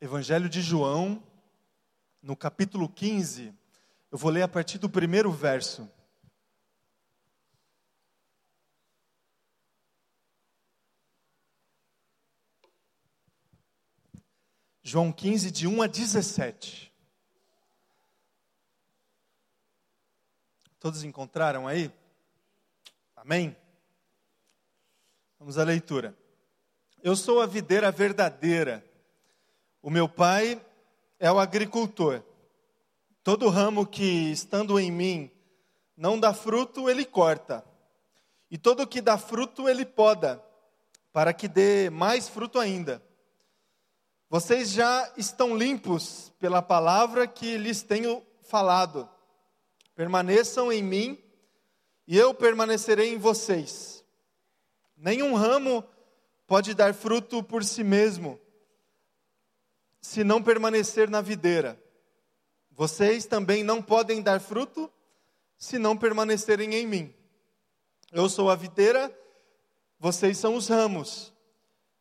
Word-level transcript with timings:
Evangelho 0.00 0.48
de 0.48 0.62
João, 0.62 1.20
no 2.22 2.36
capítulo 2.36 2.88
15, 2.88 3.52
eu 4.12 4.16
vou 4.16 4.30
ler 4.30 4.42
a 4.42 4.48
partir 4.48 4.78
do 4.78 4.88
primeiro 4.88 5.32
verso. 5.32 5.90
João 14.84 15.12
15, 15.12 15.50
de 15.50 15.66
1 15.66 15.82
a 15.82 15.88
17. 15.88 16.94
Todos 20.78 21.02
encontraram 21.02 21.66
aí? 21.66 21.92
Amém? 23.16 23.56
Vamos 25.40 25.58
à 25.58 25.64
leitura. 25.64 26.16
Eu 27.02 27.16
sou 27.16 27.42
a 27.42 27.46
videira 27.46 27.90
verdadeira 27.90 28.87
o 29.82 29.90
meu 29.90 30.08
pai 30.08 30.60
é 31.18 31.30
o 31.30 31.38
agricultor. 31.38 32.22
Todo 33.22 33.48
ramo 33.48 33.86
que, 33.86 34.30
estando 34.30 34.78
em 34.78 34.90
mim, 34.90 35.30
não 35.96 36.18
dá 36.18 36.32
fruto, 36.32 36.88
ele 36.88 37.04
corta. 37.04 37.64
E 38.50 38.56
todo 38.56 38.86
que 38.86 39.00
dá 39.00 39.18
fruto, 39.18 39.68
ele 39.68 39.84
poda, 39.84 40.42
para 41.12 41.32
que 41.32 41.46
dê 41.46 41.90
mais 41.90 42.28
fruto 42.28 42.58
ainda. 42.58 43.02
Vocês 44.30 44.70
já 44.70 45.12
estão 45.16 45.56
limpos 45.56 46.32
pela 46.38 46.60
palavra 46.60 47.26
que 47.26 47.56
lhes 47.56 47.82
tenho 47.82 48.22
falado. 48.42 49.08
Permaneçam 49.94 50.72
em 50.72 50.82
mim, 50.82 51.22
e 52.06 52.16
eu 52.16 52.32
permanecerei 52.32 53.12
em 53.12 53.18
vocês. 53.18 54.04
Nenhum 54.96 55.34
ramo 55.34 55.84
pode 56.46 56.74
dar 56.74 56.94
fruto 56.94 57.42
por 57.42 57.62
si 57.62 57.84
mesmo 57.84 58.40
se 60.08 60.24
não 60.24 60.42
permanecer 60.42 61.10
na 61.10 61.20
videira. 61.20 61.78
Vocês 62.70 63.26
também 63.26 63.62
não 63.62 63.82
podem 63.82 64.22
dar 64.22 64.40
fruto 64.40 64.90
se 65.58 65.78
não 65.78 65.98
permanecerem 65.98 66.74
em 66.76 66.86
mim. 66.86 67.14
Eu 68.10 68.26
sou 68.26 68.48
a 68.48 68.56
videira, 68.56 69.14
vocês 70.00 70.38
são 70.38 70.54
os 70.54 70.66
ramos. 70.66 71.30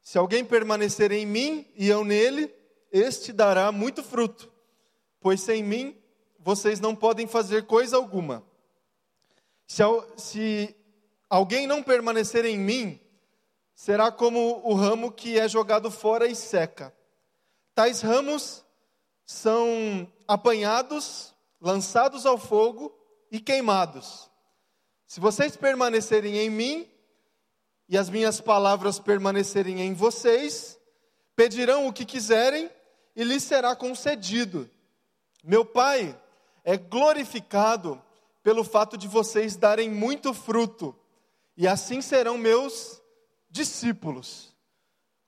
Se 0.01 0.17
alguém 0.17 0.45
permanecer 0.45 1.11
em 1.11 1.25
mim 1.25 1.67
e 1.75 1.89
eu 1.89 2.05
nele, 2.05 2.49
este 2.93 3.33
dará 3.33 3.73
muito 3.73 4.01
fruto, 4.01 4.49
pois 5.19 5.41
sem 5.41 5.61
mim 5.61 5.93
vocês 6.39 6.79
não 6.79 6.95
podem 6.95 7.27
fazer 7.27 7.65
coisa 7.65 7.97
alguma. 7.97 8.41
Se, 9.67 9.83
se 10.15 10.75
alguém 11.29 11.67
não 11.67 11.83
permanecer 11.83 12.45
em 12.45 12.57
mim, 12.57 13.01
será 13.75 14.13
como 14.13 14.61
o 14.63 14.73
ramo 14.75 15.11
que 15.11 15.37
é 15.37 15.45
jogado 15.49 15.91
fora 15.91 16.25
e 16.25 16.33
seca. 16.33 16.95
Tais 17.77 18.01
ramos 18.01 18.65
são 19.23 20.11
apanhados, 20.27 21.31
lançados 21.61 22.25
ao 22.25 22.35
fogo 22.35 22.91
e 23.31 23.39
queimados. 23.39 24.31
Se 25.05 25.19
vocês 25.19 25.55
permanecerem 25.55 26.39
em 26.39 26.49
mim 26.49 26.89
e 27.87 27.95
as 27.95 28.09
minhas 28.09 28.41
palavras 28.41 28.97
permanecerem 28.99 29.79
em 29.79 29.93
vocês, 29.93 30.79
pedirão 31.35 31.85
o 31.85 31.93
que 31.93 32.03
quiserem 32.03 32.67
e 33.15 33.23
lhes 33.23 33.43
será 33.43 33.75
concedido. 33.75 34.67
Meu 35.43 35.63
Pai 35.63 36.19
é 36.63 36.77
glorificado 36.77 38.01
pelo 38.41 38.63
fato 38.63 38.97
de 38.97 39.07
vocês 39.07 39.55
darem 39.55 39.87
muito 39.87 40.33
fruto, 40.33 40.95
e 41.55 41.67
assim 41.67 42.01
serão 42.01 42.39
meus 42.39 42.99
discípulos. 43.51 44.51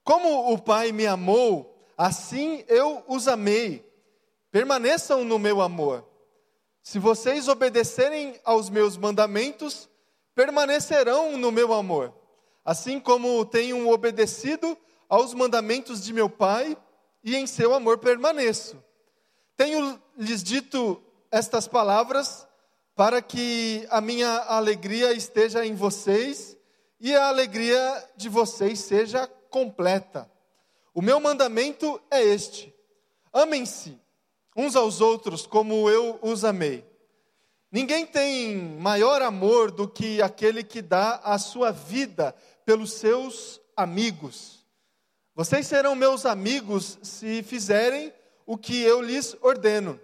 Como 0.03 0.52
o 0.52 0.58
Pai 0.58 0.91
me 0.91 1.06
amou, 1.06 1.75
Assim 2.00 2.64
eu 2.69 3.03
os 3.09 3.28
amei. 3.28 3.86
Permaneçam 4.53 5.25
no 5.25 5.38
meu 5.38 5.59
amor. 5.59 6.08
Se 6.81 6.97
vocês 6.97 7.50
obedecerem 7.50 8.40
aos 8.46 8.69
meus 8.69 8.96
mandamentos, 8.96 9.90
permanecerão 10.34 11.38
no 11.38 11.51
meu 11.51 11.74
amor. 11.74 12.13
Assim 12.63 13.01
como 13.01 13.44
tenho 13.44 13.90
obedecido 13.90 14.78
aos 15.09 15.34
mandamentos 15.34 16.01
de 16.01 16.13
meu 16.13 16.29
Pai, 16.29 16.78
e 17.22 17.35
em 17.35 17.46
seu 17.46 17.74
amor 17.74 17.97
permaneço. 17.97 18.81
Tenho 19.57 20.01
lhes 20.18 20.41
dito 20.41 21.03
estas 21.29 21.68
palavras 21.68 22.47
para 22.95 23.22
que 23.22 23.85
a 23.90 24.00
minha 24.00 24.38
alegria 24.44 25.12
esteja 25.12 25.66
em 25.66 25.75
vocês 25.75 26.56
e 26.97 27.13
a 27.13 27.28
alegria 27.28 28.09
de 28.16 28.29
vocês 28.29 28.79
seja 28.79 29.28
completa. 29.50 30.31
O 30.94 31.01
meu 31.01 31.19
mandamento 31.19 32.01
é 32.09 32.23
este: 32.23 32.73
amem-se 33.31 33.97
uns 34.55 34.75
aos 34.75 35.01
outros 35.01 35.45
como 35.45 35.89
eu 35.89 36.19
os 36.22 36.44
amei. 36.44 36.85
Ninguém 37.72 38.05
tem 38.05 38.55
maior 38.57 39.22
amor 39.22 39.69
do 39.69 39.88
que 39.88 40.22
aquele 40.22 40.63
que 40.63 40.81
dá 40.81 41.22
a 41.23 41.38
sua 41.38 41.72
vida 41.72 42.35
pelos 42.66 42.94
seus 42.94 43.61
amigos. 43.77 44.66
Vocês 45.35 45.67
serão 45.67 45.95
meus 45.95 46.25
amigos 46.25 46.97
se 47.03 47.44
fizerem 47.44 48.11
o 48.45 48.57
que 48.57 48.81
eu 48.81 49.01
lhes 49.01 49.38
ordeno. 49.41 50.00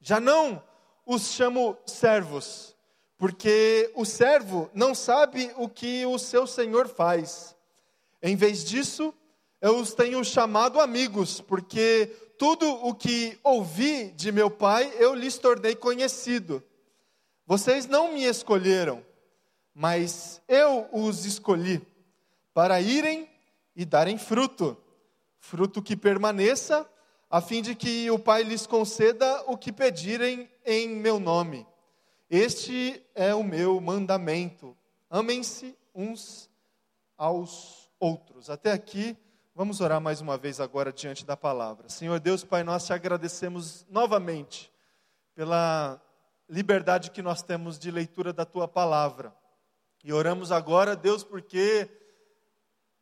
Já 0.00 0.18
não 0.18 0.62
os 1.06 1.28
chamo 1.28 1.78
servos, 1.86 2.76
porque 3.16 3.90
o 3.94 4.04
servo 4.04 4.68
não 4.74 4.94
sabe 4.94 5.52
o 5.56 5.68
que 5.68 6.04
o 6.04 6.18
seu 6.18 6.46
senhor 6.46 6.88
faz. 6.88 7.56
Em 8.20 8.34
vez 8.34 8.64
disso, 8.64 9.14
eu 9.60 9.76
os 9.76 9.92
tenho 9.92 10.24
chamado 10.24 10.80
amigos, 10.80 11.40
porque 11.40 12.06
tudo 12.38 12.66
o 12.86 12.94
que 12.94 13.38
ouvi 13.44 14.10
de 14.12 14.32
meu 14.32 14.50
pai 14.50 14.90
eu 14.98 15.14
lhes 15.14 15.36
tornei 15.36 15.74
conhecido. 15.74 16.62
Vocês 17.46 17.86
não 17.86 18.12
me 18.12 18.24
escolheram, 18.24 19.04
mas 19.74 20.40
eu 20.48 20.88
os 20.92 21.24
escolhi 21.26 21.86
para 22.54 22.80
irem 22.80 23.28
e 23.76 23.84
darem 23.84 24.16
fruto, 24.18 24.76
fruto 25.38 25.82
que 25.82 25.96
permaneça, 25.96 26.88
a 27.28 27.40
fim 27.40 27.62
de 27.62 27.74
que 27.74 28.10
o 28.10 28.18
Pai 28.18 28.42
lhes 28.42 28.66
conceda 28.66 29.44
o 29.46 29.56
que 29.56 29.72
pedirem 29.72 30.50
em 30.64 30.88
meu 30.88 31.20
nome. 31.20 31.66
Este 32.28 33.00
é 33.14 33.34
o 33.34 33.44
meu 33.44 33.80
mandamento. 33.80 34.76
Amem-se 35.08 35.76
uns 35.94 36.50
aos 37.16 37.88
outros. 37.98 38.50
Até 38.50 38.72
aqui 38.72 39.16
Vamos 39.60 39.82
orar 39.82 40.00
mais 40.00 40.22
uma 40.22 40.38
vez 40.38 40.58
agora 40.58 40.90
diante 40.90 41.22
da 41.22 41.36
palavra. 41.36 41.86
Senhor 41.90 42.18
Deus, 42.18 42.42
Pai, 42.42 42.64
nós 42.64 42.86
te 42.86 42.94
agradecemos 42.94 43.84
novamente 43.90 44.72
pela 45.34 46.00
liberdade 46.48 47.10
que 47.10 47.20
nós 47.20 47.42
temos 47.42 47.78
de 47.78 47.90
leitura 47.90 48.32
da 48.32 48.46
tua 48.46 48.66
palavra. 48.66 49.36
E 50.02 50.14
oramos 50.14 50.50
agora, 50.50 50.96
Deus, 50.96 51.22
porque 51.22 51.90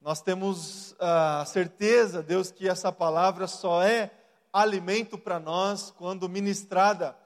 nós 0.00 0.20
temos 0.20 0.96
a 0.98 1.44
certeza, 1.44 2.24
Deus, 2.24 2.50
que 2.50 2.68
essa 2.68 2.90
palavra 2.90 3.46
só 3.46 3.80
é 3.84 4.10
alimento 4.52 5.16
para 5.16 5.38
nós 5.38 5.92
quando 5.92 6.28
ministrada 6.28 7.16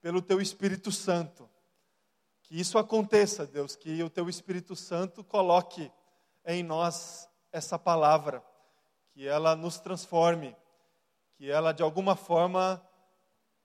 pelo 0.00 0.22
teu 0.22 0.40
Espírito 0.40 0.90
Santo. 0.90 1.46
Que 2.44 2.58
isso 2.58 2.78
aconteça, 2.78 3.46
Deus, 3.46 3.76
que 3.76 4.02
o 4.02 4.08
teu 4.08 4.26
Espírito 4.26 4.74
Santo 4.74 5.22
coloque 5.22 5.92
em 6.46 6.62
nós 6.62 7.28
essa 7.52 7.78
palavra 7.78 8.42
que 9.12 9.26
ela 9.26 9.54
nos 9.56 9.78
transforme, 9.78 10.56
que 11.36 11.50
ela 11.50 11.72
de 11.72 11.82
alguma 11.82 12.14
forma 12.16 12.82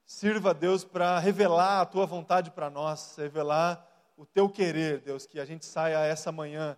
sirva, 0.06 0.54
Deus, 0.54 0.84
para 0.84 1.18
revelar 1.20 1.82
a 1.82 1.86
tua 1.86 2.06
vontade 2.06 2.52
para 2.52 2.70
nós, 2.70 3.16
revelar 3.18 3.86
o 4.18 4.26
teu 4.26 4.50
querer, 4.50 5.02
Deus, 5.02 5.26
que 5.26 5.40
a 5.40 5.46
gente 5.46 5.66
saia 5.66 6.06
essa 6.06 6.32
manhã 6.32 6.78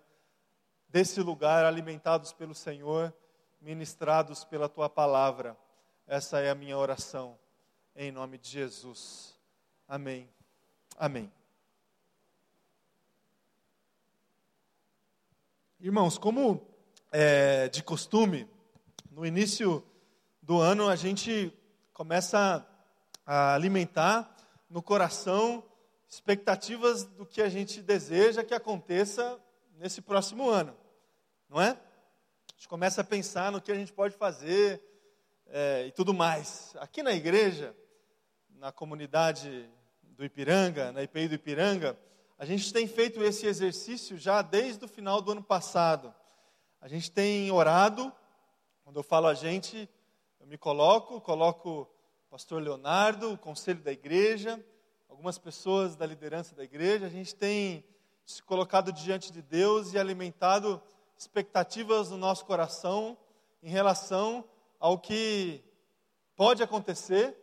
desse 0.87 1.21
lugar 1.21 1.65
alimentados 1.65 2.31
pelo 2.33 2.55
Senhor, 2.55 3.13
ministrados 3.61 4.43
pela 4.43 4.69
tua 4.69 4.89
palavra. 4.89 5.57
Essa 6.07 6.39
é 6.39 6.49
a 6.49 6.55
minha 6.55 6.77
oração, 6.77 7.37
em 7.95 8.11
nome 8.11 8.37
de 8.37 8.49
Jesus. 8.49 9.37
Amém. 9.87 10.29
Amém. 10.97 11.31
Irmãos, 15.79 16.17
como 16.17 16.65
é 17.11 17.67
de 17.69 17.83
costume, 17.83 18.49
no 19.17 19.25
início 19.25 19.83
do 20.43 20.61
ano, 20.61 20.87
a 20.87 20.95
gente 20.95 21.51
começa 21.91 22.63
a 23.25 23.55
alimentar 23.55 24.31
no 24.69 24.79
coração 24.79 25.63
expectativas 26.07 27.03
do 27.03 27.25
que 27.25 27.41
a 27.41 27.49
gente 27.49 27.81
deseja 27.81 28.43
que 28.43 28.53
aconteça 28.53 29.41
nesse 29.79 30.03
próximo 30.03 30.47
ano, 30.47 30.77
não 31.49 31.59
é? 31.59 31.69
A 31.69 32.55
gente 32.57 32.67
começa 32.67 33.01
a 33.01 33.03
pensar 33.03 33.51
no 33.51 33.59
que 33.59 33.71
a 33.71 33.75
gente 33.75 33.91
pode 33.91 34.15
fazer 34.15 34.79
é, 35.47 35.87
e 35.87 35.91
tudo 35.93 36.13
mais. 36.13 36.75
Aqui 36.79 37.01
na 37.01 37.11
igreja, 37.11 37.75
na 38.51 38.71
comunidade 38.71 39.67
do 40.03 40.23
Ipiranga, 40.23 40.91
na 40.91 41.01
IPI 41.01 41.29
do 41.29 41.33
Ipiranga, 41.33 41.97
a 42.37 42.45
gente 42.45 42.71
tem 42.71 42.87
feito 42.87 43.23
esse 43.23 43.47
exercício 43.47 44.15
já 44.15 44.43
desde 44.43 44.85
o 44.85 44.87
final 44.87 45.23
do 45.23 45.31
ano 45.31 45.41
passado. 45.41 46.13
A 46.79 46.87
gente 46.87 47.09
tem 47.09 47.49
orado 47.49 48.13
quando 48.87 48.95
eu 48.95 49.03
falo 49.03 49.27
a 49.27 49.33
gente, 49.33 49.89
eu 50.39 50.47
me 50.47 50.57
coloco, 50.57 51.19
coloco 51.19 51.81
o 51.81 51.87
pastor 52.29 52.61
Leonardo, 52.61 53.33
o 53.33 53.37
conselho 53.37 53.81
da 53.81 53.91
igreja, 53.91 54.65
algumas 55.09 55.37
pessoas 55.37 55.97
da 55.97 56.05
liderança 56.05 56.55
da 56.55 56.63
igreja. 56.63 57.05
A 57.05 57.09
gente 57.09 57.35
tem 57.35 57.83
se 58.25 58.41
colocado 58.41 58.93
diante 58.93 59.29
de 59.29 59.41
Deus 59.41 59.91
e 59.91 59.99
alimentado 59.99 60.81
expectativas 61.17 62.11
no 62.11 62.17
nosso 62.17 62.45
coração 62.45 63.17
em 63.61 63.69
relação 63.69 64.45
ao 64.79 64.97
que 64.97 65.61
pode 66.33 66.63
acontecer, 66.63 67.35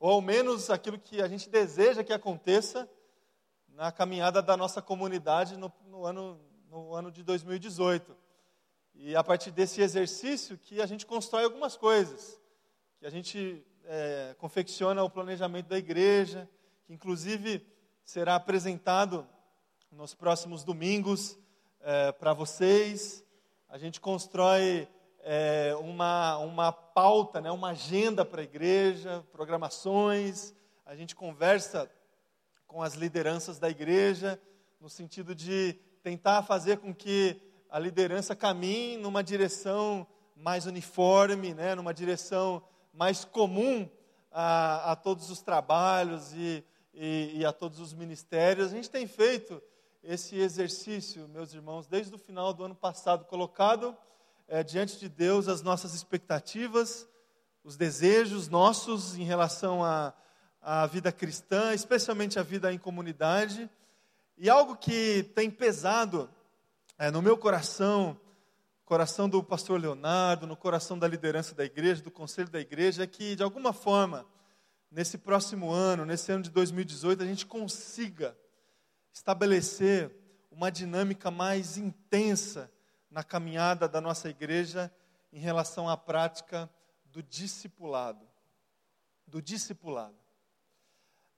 ou 0.00 0.10
ao 0.10 0.20
menos 0.20 0.70
aquilo 0.70 0.98
que 0.98 1.22
a 1.22 1.28
gente 1.28 1.48
deseja 1.48 2.02
que 2.02 2.12
aconteça 2.12 2.90
na 3.68 3.92
caminhada 3.92 4.42
da 4.42 4.56
nossa 4.56 4.82
comunidade 4.82 5.56
no, 5.56 5.72
no 5.86 6.04
ano, 6.04 6.40
no 6.68 6.92
ano 6.92 7.12
de 7.12 7.22
2018. 7.22 8.12
E 9.02 9.16
a 9.16 9.24
partir 9.24 9.50
desse 9.50 9.80
exercício 9.80 10.58
que 10.58 10.78
a 10.78 10.84
gente 10.84 11.06
constrói 11.06 11.44
algumas 11.44 11.74
coisas, 11.74 12.38
que 12.98 13.06
a 13.06 13.10
gente 13.10 13.64
é, 13.86 14.36
confecciona 14.36 15.02
o 15.02 15.08
planejamento 15.08 15.68
da 15.68 15.78
igreja, 15.78 16.46
que 16.84 16.92
inclusive 16.92 17.66
será 18.04 18.34
apresentado 18.34 19.26
nos 19.90 20.14
próximos 20.14 20.62
domingos 20.64 21.38
é, 21.80 22.12
para 22.12 22.34
vocês. 22.34 23.24
A 23.70 23.78
gente 23.78 24.02
constrói 24.02 24.86
é, 25.20 25.74
uma, 25.80 26.36
uma 26.36 26.70
pauta, 26.70 27.40
né, 27.40 27.50
uma 27.50 27.70
agenda 27.70 28.22
para 28.22 28.42
a 28.42 28.44
igreja, 28.44 29.24
programações. 29.32 30.54
A 30.84 30.94
gente 30.94 31.16
conversa 31.16 31.90
com 32.66 32.82
as 32.82 32.92
lideranças 32.96 33.58
da 33.58 33.70
igreja, 33.70 34.38
no 34.78 34.90
sentido 34.90 35.34
de 35.34 35.72
tentar 36.02 36.42
fazer 36.42 36.76
com 36.80 36.94
que 36.94 37.49
a 37.70 37.78
liderança 37.78 38.34
caminhe 38.34 38.96
numa 38.96 39.22
direção 39.22 40.06
mais 40.34 40.66
uniforme, 40.66 41.54
né, 41.54 41.74
numa 41.74 41.94
direção 41.94 42.62
mais 42.92 43.24
comum 43.24 43.88
a, 44.32 44.92
a 44.92 44.96
todos 44.96 45.30
os 45.30 45.40
trabalhos 45.40 46.32
e, 46.32 46.64
e, 46.92 47.38
e 47.38 47.44
a 47.44 47.52
todos 47.52 47.78
os 47.78 47.94
ministérios. 47.94 48.72
A 48.72 48.74
gente 48.74 48.90
tem 48.90 49.06
feito 49.06 49.62
esse 50.02 50.36
exercício, 50.36 51.28
meus 51.28 51.54
irmãos, 51.54 51.86
desde 51.86 52.12
o 52.14 52.18
final 52.18 52.52
do 52.52 52.64
ano 52.64 52.74
passado, 52.74 53.24
colocado 53.26 53.96
é, 54.48 54.64
diante 54.64 54.98
de 54.98 55.08
Deus 55.08 55.46
as 55.46 55.62
nossas 55.62 55.94
expectativas, 55.94 57.06
os 57.62 57.76
desejos 57.76 58.48
nossos 58.48 59.16
em 59.16 59.22
relação 59.22 59.84
à, 59.84 60.12
à 60.60 60.86
vida 60.86 61.12
cristã, 61.12 61.72
especialmente 61.72 62.36
a 62.36 62.42
vida 62.42 62.72
em 62.72 62.78
comunidade. 62.78 63.70
E 64.36 64.50
algo 64.50 64.74
que 64.74 65.22
tem 65.34 65.50
pesado 65.50 66.28
é, 67.00 67.10
no 67.10 67.22
meu 67.22 67.38
coração, 67.38 68.20
coração 68.84 69.26
do 69.26 69.42
pastor 69.42 69.80
Leonardo, 69.80 70.46
no 70.46 70.54
coração 70.54 70.98
da 70.98 71.08
liderança 71.08 71.54
da 71.54 71.64
igreja, 71.64 72.02
do 72.02 72.10
conselho 72.10 72.50
da 72.50 72.60
igreja, 72.60 73.04
é 73.04 73.06
que, 73.06 73.34
de 73.34 73.42
alguma 73.42 73.72
forma, 73.72 74.26
nesse 74.90 75.16
próximo 75.16 75.70
ano, 75.70 76.04
nesse 76.04 76.30
ano 76.30 76.42
de 76.42 76.50
2018, 76.50 77.22
a 77.22 77.26
gente 77.26 77.46
consiga 77.46 78.36
estabelecer 79.14 80.14
uma 80.50 80.70
dinâmica 80.70 81.30
mais 81.30 81.78
intensa 81.78 82.70
na 83.10 83.24
caminhada 83.24 83.88
da 83.88 83.98
nossa 83.98 84.28
igreja 84.28 84.92
em 85.32 85.38
relação 85.38 85.88
à 85.88 85.96
prática 85.96 86.68
do 87.06 87.22
discipulado. 87.22 88.28
Do 89.26 89.40
discipulado. 89.40 90.18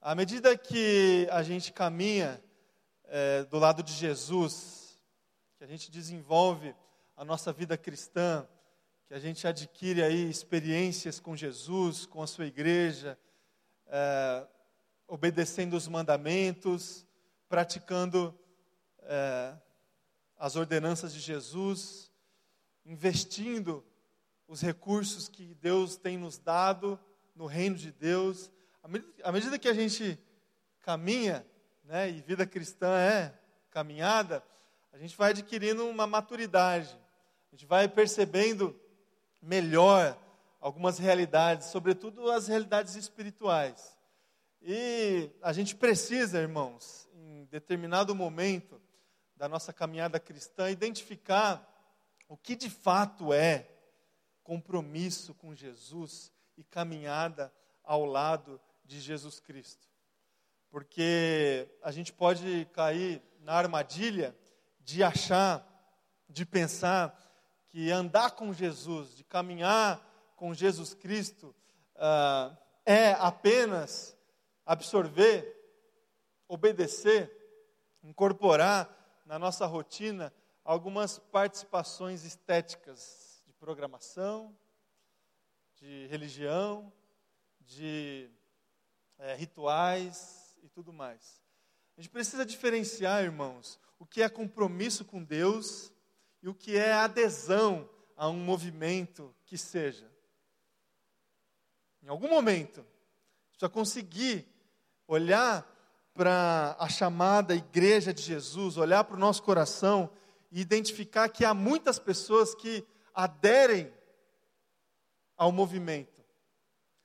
À 0.01 0.13
medida 0.13 0.59
que 0.59 1.29
a 1.31 1.45
gente 1.45 1.73
caminha 1.73 2.43
é, 3.05 3.45
do 3.45 3.61
lado 3.61 3.81
de 3.81 3.93
Jesus, 3.93 4.82
que 5.63 5.67
a 5.67 5.69
gente 5.69 5.93
desenvolve 5.93 6.75
a 7.17 7.25
nossa 7.25 7.53
vida 7.53 7.79
cristã, 7.79 8.45
que 9.07 9.15
a 9.15 9.21
gente 9.21 9.47
adquire 9.47 10.03
aí 10.03 10.29
experiências 10.29 11.21
com 11.21 11.37
Jesus, 11.37 12.05
com 12.05 12.21
a 12.21 12.27
sua 12.27 12.47
igreja, 12.47 13.17
é, 13.87 14.45
obedecendo 15.07 15.75
os 15.75 15.87
mandamentos, 15.87 17.07
praticando 17.49 18.37
é, 19.03 19.55
as 20.37 20.57
ordenanças 20.57 21.15
de 21.15 21.21
Jesus, 21.21 22.11
investindo 22.85 23.85
os 24.49 24.61
recursos 24.61 25.29
que 25.29 25.55
Deus 25.55 25.97
tem 25.97 26.19
nos 26.19 26.39
dado 26.39 26.99
no 27.37 27.47
reino 27.47 27.77
de 27.77 27.93
Deus. 27.93 28.51
À 29.23 29.31
medida 29.31 29.61
que 29.61 29.69
a 29.69 29.75
gente 29.75 30.19
caminha, 30.81 31.47
né, 31.85 32.11
e 32.11 32.21
vida 32.21 32.45
cristã 32.45 32.99
é 32.99 33.33
caminhada, 33.71 34.43
a 34.93 34.99
gente 34.99 35.17
vai 35.17 35.31
adquirindo 35.31 35.87
uma 35.89 36.07
maturidade, 36.07 36.95
a 37.51 37.57
gente 37.57 37.67
vai 37.67 37.89
percebendo 37.89 38.79
melhor 39.41 40.19
algumas 40.61 40.99
realidades, 40.99 41.69
sobretudo 41.69 42.31
as 42.31 42.47
realidades 42.47 42.95
espirituais. 42.95 43.97
E 44.61 45.31
a 45.43 45.53
gente 45.53 45.75
precisa, 45.75 46.39
irmãos, 46.41 47.03
determinado 47.53 48.15
momento 48.15 48.81
da 49.37 49.47
nossa 49.47 49.75
caminhada 49.75 50.19
cristã, 50.19 50.71
identificar 50.71 51.69
o 52.27 52.35
que 52.35 52.57
de 52.57 52.71
fato 52.71 53.31
é 53.31 53.69
compromisso 54.43 55.35
com 55.35 55.55
Jesus 55.55 56.33
e 56.57 56.65
caminhada 56.65 57.53
ao 57.85 58.07
lado 58.07 58.59
de 58.87 58.99
Jesus 59.01 59.39
Cristo. 59.39 59.87
Porque 60.71 61.69
a 61.83 61.93
gente 61.93 62.11
pode 62.11 62.67
cair 62.73 63.23
na 63.41 63.53
armadilha 63.53 64.35
de 64.85 65.03
achar, 65.03 65.67
de 66.29 66.45
pensar 66.45 67.19
que 67.69 67.91
andar 67.91 68.33
com 68.33 68.53
Jesus, 68.53 69.17
de 69.17 69.25
caminhar 69.25 70.01
com 70.37 70.53
Jesus 70.53 70.95
Cristo, 70.95 71.55
uh, 71.97 72.57
é 72.85 73.13
apenas 73.13 74.17
absorver, 74.67 75.57
obedecer 76.49 77.43
incorporar 78.03 79.23
na 79.25 79.39
nossa 79.39 79.65
rotina 79.67 80.33
algumas 80.65 81.19
participações 81.19 82.25
estéticas 82.25 83.43
de 83.47 83.53
programação, 83.53 84.57
de 85.77 86.07
religião, 86.09 86.93
de 87.61 88.31
é, 89.19 89.35
rituais 89.35 90.57
e 90.63 90.69
tudo 90.69 90.93
mais. 90.93 91.41
A 91.97 92.01
gente 92.01 92.11
precisa 92.11 92.45
diferenciar, 92.45 93.23
irmãos, 93.23 93.79
o 94.03 94.07
que 94.07 94.21
é 94.21 94.29
compromisso 94.29 95.05
com 95.05 95.23
Deus 95.23 95.93
e 96.43 96.49
o 96.49 96.55
que 96.55 96.77
é 96.77 96.93
adesão 96.93 97.89
a 98.17 98.29
um 98.29 98.37
movimento 98.37 99.33
que 99.47 99.57
seja. 99.57 100.11
Em 102.03 102.09
algum 102.09 102.29
momento, 102.29 102.85
precisa 103.51 103.69
conseguir 103.69 104.45
olhar 105.07 105.65
para 106.13 106.75
a 106.81 106.89
chamada 106.89 107.55
igreja 107.55 108.13
de 108.13 108.23
Jesus, 108.23 108.77
olhar 108.77 109.05
para 109.05 109.15
o 109.15 109.21
nosso 109.21 109.41
coração 109.45 110.11
e 110.51 110.61
identificar 110.61 111.29
que 111.29 111.45
há 111.45 111.55
muitas 111.55 112.01
pessoas 112.01 112.57
que 112.57 112.85
aderem 113.15 113.95
ao 115.37 115.53
movimento, 115.53 116.25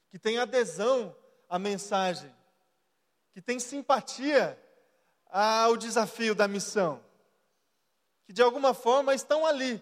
que 0.10 0.18
têm 0.18 0.40
adesão 0.40 1.16
à 1.48 1.60
mensagem, 1.60 2.34
que 3.34 3.40
têm 3.40 3.60
simpatia 3.60 4.60
ao 5.32 5.78
desafio 5.78 6.34
da 6.34 6.48
missão, 6.48 7.04
que 8.26 8.34
de 8.34 8.42
alguma 8.42 8.74
forma 8.74 9.14
estão 9.14 9.46
ali, 9.46 9.82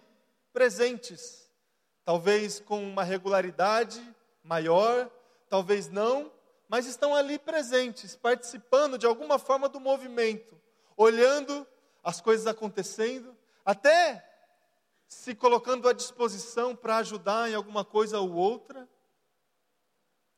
presentes, 0.52 1.50
talvez 2.04 2.60
com 2.60 2.82
uma 2.82 3.02
regularidade 3.02 4.02
maior, 4.42 5.10
talvez 5.48 5.88
não, 5.88 6.32
mas 6.68 6.86
estão 6.86 7.14
ali 7.14 7.38
presentes, 7.38 8.16
participando 8.16 8.98
de 8.98 9.06
alguma 9.06 9.38
forma 9.38 9.68
do 9.68 9.80
movimento, 9.80 10.60
olhando 10.96 11.66
as 12.02 12.20
coisas 12.20 12.46
acontecendo, 12.46 13.36
até 13.64 14.24
se 15.08 15.34
colocando 15.34 15.88
à 15.88 15.92
disposição 15.92 16.74
para 16.74 16.98
ajudar 16.98 17.50
em 17.50 17.54
alguma 17.54 17.84
coisa 17.84 18.20
ou 18.20 18.32
outra. 18.32 18.88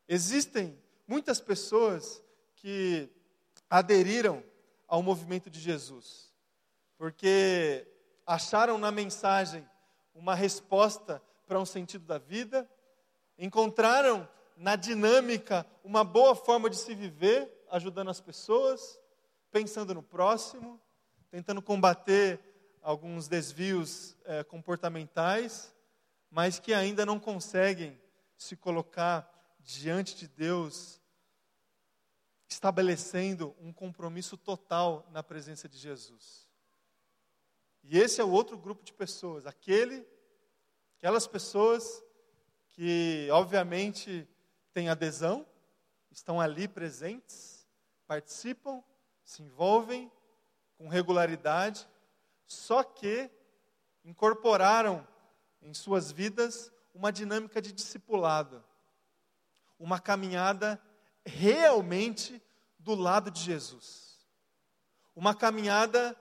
Existem 0.06 0.78
muitas 1.06 1.40
pessoas 1.40 2.22
que 2.56 3.08
aderiram 3.68 4.42
ao 4.88 5.02
movimento 5.02 5.50
de 5.50 5.60
Jesus, 5.60 6.34
porque 6.96 7.86
acharam 8.26 8.78
na 8.78 8.90
mensagem 8.90 9.68
uma 10.14 10.34
resposta 10.34 11.22
para 11.46 11.60
um 11.60 11.66
sentido 11.66 12.04
da 12.04 12.18
vida, 12.18 12.68
encontraram 13.38 14.28
na 14.56 14.74
dinâmica, 14.74 15.64
uma 15.84 16.02
boa 16.02 16.34
forma 16.34 16.68
de 16.68 16.76
se 16.76 16.94
viver, 16.94 17.64
ajudando 17.70 18.10
as 18.10 18.20
pessoas, 18.20 18.98
pensando 19.52 19.94
no 19.94 20.02
próximo, 20.02 20.80
tentando 21.30 21.62
combater 21.62 22.40
alguns 22.82 23.28
desvios 23.28 24.16
é, 24.24 24.42
comportamentais, 24.42 25.74
mas 26.30 26.58
que 26.58 26.74
ainda 26.74 27.06
não 27.06 27.20
conseguem 27.20 28.00
se 28.36 28.56
colocar 28.56 29.30
diante 29.60 30.16
de 30.16 30.26
Deus, 30.26 31.00
estabelecendo 32.48 33.54
um 33.60 33.72
compromisso 33.72 34.36
total 34.36 35.06
na 35.10 35.22
presença 35.22 35.68
de 35.68 35.76
Jesus. 35.76 36.48
E 37.84 37.98
esse 37.98 38.20
é 38.20 38.24
o 38.24 38.30
outro 38.30 38.56
grupo 38.56 38.82
de 38.82 38.92
pessoas, 38.92 39.46
aquele, 39.46 40.06
aquelas 40.96 41.26
pessoas 41.26 42.02
que, 42.70 43.28
obviamente, 43.30 44.26
têm 44.72 44.88
adesão, 44.88 45.46
estão 46.10 46.40
ali 46.40 46.66
presentes, 46.66 47.66
participam, 48.06 48.82
se 49.22 49.42
envolvem 49.42 50.10
com 50.76 50.88
regularidade, 50.88 51.86
só 52.46 52.82
que 52.82 53.30
incorporaram 54.04 55.06
em 55.60 55.74
suas 55.74 56.10
vidas 56.10 56.72
uma 56.94 57.12
dinâmica 57.12 57.60
de 57.60 57.72
discipulado, 57.72 58.64
uma 59.78 60.00
caminhada 60.00 60.80
realmente 61.28 62.42
do 62.78 62.94
lado 62.94 63.30
de 63.30 63.40
Jesus, 63.42 64.26
uma 65.14 65.34
caminhada 65.34 66.16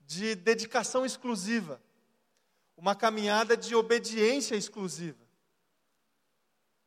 de 0.00 0.34
dedicação 0.34 1.06
exclusiva, 1.06 1.80
uma 2.76 2.94
caminhada 2.94 3.56
de 3.56 3.74
obediência 3.74 4.56
exclusiva, 4.56 5.24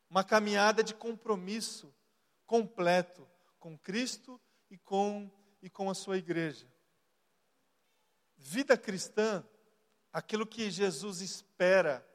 uma 0.10 0.24
caminhada 0.24 0.84
de 0.84 0.94
compromisso 0.94 1.94
completo 2.46 3.27
com 3.60 3.77
Cristo 3.77 4.39
e 4.70 4.77
com, 4.77 5.32
e 5.62 5.70
com 5.70 5.89
a 5.89 5.96
sua 5.96 6.18
igreja. 6.18 6.68
Vida 8.38 8.77
cristã, 8.77 9.44
aquilo 10.12 10.46
que 10.46 10.70
Jesus 10.70 11.22
espera 11.22 12.08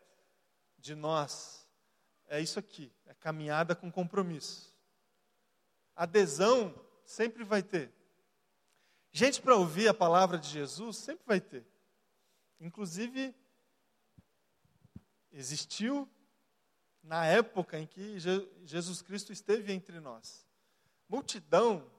de 0.79 0.95
nós, 0.95 1.67
é 2.29 2.41
isso 2.41 2.59
aqui: 2.59 2.93
é 3.07 3.15
caminhada 3.15 3.75
com 3.75 3.91
compromisso. 3.91 4.72
Adesão 5.95 6.75
sempre 7.05 7.45
vai 7.45 7.63
ter. 7.63 7.93
Gente 9.11 9.43
para 9.43 9.57
ouvir 9.57 9.89
a 9.89 9.95
palavra 9.95 10.39
de 10.39 10.49
Jesus 10.49 10.97
sempre 10.97 11.25
vai 11.27 11.41
ter. 11.41 11.67
Inclusive, 12.59 13.35
existiu 15.31 16.09
na 17.03 17.27
época 17.27 17.79
em 17.79 17.87
que 17.87 18.19
Jesus 18.65 19.03
Cristo 19.03 19.33
esteve 19.33 19.73
entre 19.73 20.01
nós. 20.01 20.47
Multidão 21.09 21.91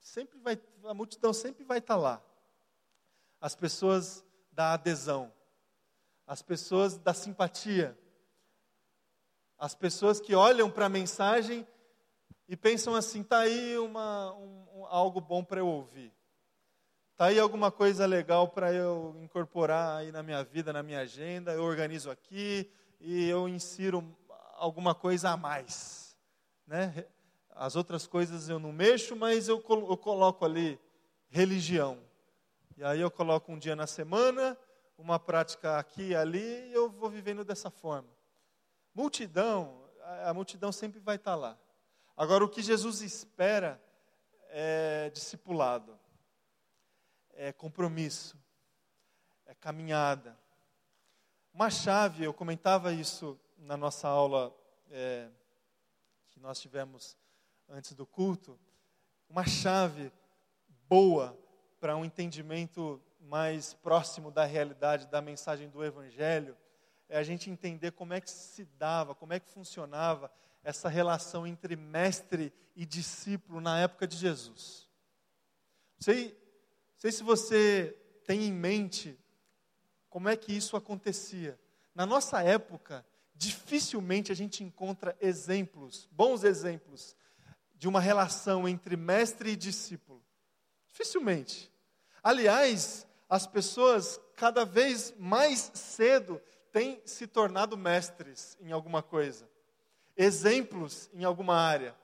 sempre 0.00 0.38
vai, 0.38 0.60
a 0.84 0.92
multidão 0.92 1.32
sempre 1.32 1.64
vai 1.64 1.78
estar 1.78 1.96
lá. 1.96 2.22
As 3.40 3.54
pessoas 3.54 4.24
da 4.52 4.72
adesão, 4.72 5.32
as 6.26 6.42
pessoas 6.42 6.98
da 6.98 7.14
simpatia, 7.14 7.96
as 9.58 9.74
pessoas 9.74 10.20
que 10.20 10.34
olham 10.34 10.70
para 10.70 10.86
a 10.86 10.90
mensagem 10.90 11.66
e 12.48 12.56
pensam 12.56 12.94
assim: 12.94 13.20
está 13.20 13.40
aí 13.40 13.76
uma, 13.78 14.32
um, 14.34 14.66
um, 14.74 14.86
algo 14.86 15.20
bom 15.20 15.42
para 15.42 15.60
eu 15.60 15.66
ouvir, 15.66 16.12
está 17.12 17.26
aí 17.26 17.38
alguma 17.38 17.70
coisa 17.70 18.06
legal 18.06 18.48
para 18.48 18.72
eu 18.72 19.16
incorporar 19.20 19.98
aí 19.98 20.12
na 20.12 20.22
minha 20.22 20.42
vida, 20.44 20.72
na 20.72 20.82
minha 20.82 21.00
agenda. 21.00 21.52
Eu 21.52 21.64
organizo 21.64 22.10
aqui 22.10 22.70
e 23.00 23.28
eu 23.28 23.48
insiro 23.48 24.16
alguma 24.54 24.94
coisa 24.94 25.30
a 25.30 25.36
mais, 25.36 26.16
né? 26.66 27.06
As 27.50 27.74
outras 27.74 28.06
coisas 28.06 28.48
eu 28.48 28.58
não 28.58 28.72
mexo, 28.72 29.16
mas 29.16 29.48
eu, 29.48 29.56
eu 29.56 29.96
coloco 29.96 30.44
ali 30.44 30.78
religião. 31.28 31.98
E 32.76 32.84
aí 32.84 33.00
eu 33.00 33.10
coloco 33.10 33.50
um 33.50 33.58
dia 33.58 33.74
na 33.74 33.86
semana, 33.86 34.56
uma 34.98 35.18
prática 35.18 35.78
aqui 35.78 36.08
e 36.08 36.14
ali, 36.14 36.68
e 36.68 36.74
eu 36.74 36.90
vou 36.90 37.08
vivendo 37.08 37.44
dessa 37.44 37.70
forma. 37.70 38.08
Multidão, 38.94 39.88
a, 40.02 40.30
a 40.30 40.34
multidão 40.34 40.70
sempre 40.70 41.00
vai 41.00 41.16
estar 41.16 41.34
lá. 41.34 41.56
Agora, 42.16 42.42
o 42.42 42.48
que 42.48 42.62
Jesus 42.62 43.02
espera 43.02 43.78
é 44.48 45.10
discipulado, 45.10 45.98
é 47.34 47.52
compromisso, 47.52 48.38
é 49.44 49.54
caminhada. 49.54 50.34
Uma 51.52 51.68
chave, 51.68 52.24
eu 52.24 52.32
comentava 52.32 52.90
isso 52.90 53.38
na 53.58 53.76
nossa 53.76 54.08
aula 54.08 54.50
é, 54.90 55.28
que 56.30 56.40
nós 56.40 56.58
tivemos 56.58 57.18
antes 57.68 57.92
do 57.92 58.06
culto, 58.06 58.58
uma 59.28 59.46
chave 59.46 60.10
boa 60.88 61.38
para 61.78 61.96
um 61.98 62.04
entendimento 62.04 62.98
mais 63.20 63.74
próximo 63.74 64.30
da 64.30 64.46
realidade 64.46 65.06
da 65.08 65.20
mensagem 65.20 65.68
do 65.68 65.84
Evangelho 65.84 66.56
é 67.10 67.18
a 67.18 67.22
gente 67.22 67.50
entender 67.50 67.92
como 67.92 68.14
é 68.14 68.20
que 68.20 68.30
se 68.30 68.64
dava, 68.64 69.14
como 69.14 69.34
é 69.34 69.40
que 69.40 69.48
funcionava 69.48 70.30
essa 70.66 70.88
relação 70.88 71.46
entre 71.46 71.76
mestre 71.76 72.52
e 72.74 72.84
discípulo 72.84 73.60
na 73.60 73.78
época 73.78 74.04
de 74.04 74.16
Jesus. 74.16 74.90
Sei, 75.96 76.36
sei 76.96 77.12
se 77.12 77.22
você 77.22 77.96
tem 78.24 78.42
em 78.42 78.52
mente 78.52 79.16
como 80.10 80.28
é 80.28 80.36
que 80.36 80.52
isso 80.52 80.76
acontecia. 80.76 81.56
Na 81.94 82.04
nossa 82.04 82.42
época, 82.42 83.06
dificilmente 83.32 84.32
a 84.32 84.34
gente 84.34 84.64
encontra 84.64 85.16
exemplos, 85.20 86.08
bons 86.10 86.42
exemplos, 86.42 87.14
de 87.76 87.86
uma 87.86 88.00
relação 88.00 88.68
entre 88.68 88.96
mestre 88.96 89.50
e 89.50 89.56
discípulo. 89.56 90.20
Dificilmente. 90.88 91.72
Aliás, 92.24 93.06
as 93.28 93.46
pessoas 93.46 94.20
cada 94.34 94.64
vez 94.64 95.14
mais 95.16 95.70
cedo 95.74 96.42
têm 96.72 97.00
se 97.04 97.28
tornado 97.28 97.76
mestres 97.76 98.56
em 98.60 98.72
alguma 98.72 99.00
coisa, 99.00 99.48
exemplos 100.16 101.10
em 101.12 101.24
alguma 101.24 101.56
área. 101.56 101.94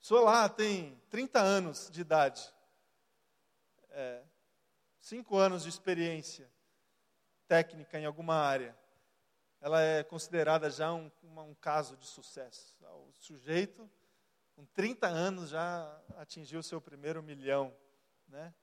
Sou 0.00 0.24
lá, 0.24 0.48
tem 0.48 0.98
30 1.10 1.40
anos 1.40 1.90
de 1.90 2.00
idade, 2.00 2.42
é, 3.90 4.22
5 5.00 5.36
anos 5.36 5.64
de 5.64 5.68
experiência 5.68 6.50
técnica 7.46 7.98
em 7.98 8.06
alguma 8.06 8.34
área. 8.34 8.76
Ela 9.60 9.82
é 9.82 10.04
considerada 10.04 10.70
já 10.70 10.92
um, 10.92 11.10
um 11.22 11.54
caso 11.54 11.96
de 11.96 12.06
sucesso. 12.06 12.76
O 12.80 13.12
sujeito, 13.12 13.90
com 14.54 14.64
30 14.66 15.08
anos, 15.08 15.50
já 15.50 16.00
atingiu 16.16 16.60
o 16.60 16.62
seu 16.62 16.80
primeiro 16.80 17.22
milhão. 17.22 17.74
Né? 18.28 18.54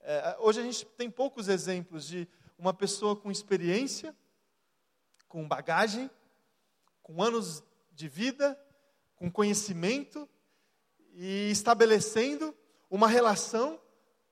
É, 0.00 0.36
hoje 0.38 0.60
a 0.60 0.62
gente 0.62 0.84
tem 0.84 1.10
poucos 1.10 1.48
exemplos 1.48 2.06
de 2.06 2.28
uma 2.58 2.74
pessoa 2.74 3.16
com 3.16 3.30
experiência, 3.30 4.14
com 5.28 5.48
bagagem, 5.48 6.10
com 7.04 7.22
anos 7.22 7.62
de 7.92 8.08
vida, 8.08 8.58
com 9.14 9.30
conhecimento 9.30 10.28
e 11.12 11.50
estabelecendo 11.50 12.52
uma 12.90 13.06
relação 13.06 13.80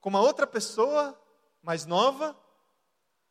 com 0.01 0.09
uma 0.09 0.21
outra 0.21 0.49
pessoa 0.49 1.17
mais 1.63 1.87
nova, 1.87 2.37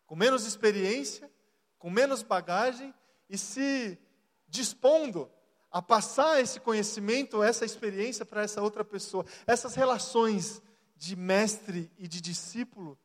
com 0.06 0.16
menos 0.16 0.46
experiência, 0.46 1.30
com 1.78 1.90
menos 1.90 2.24
bagagem 2.24 2.94
e 3.30 3.38
se 3.38 4.00
dispondo 4.48 5.30
a 5.72 5.82
passar 5.82 6.40
esse 6.40 6.60
conhecimento, 6.60 7.42
essa 7.42 7.66
experiência 7.66 8.26
para 8.26 8.44
essa 8.44 8.62
outra 8.62 8.86
pessoa. 8.86 9.26
Essas 9.48 9.74
relações 9.74 10.62
de 10.96 11.16
mestre 11.16 11.92
e 11.98 12.08
de 12.08 12.22
discípulo 12.22 12.98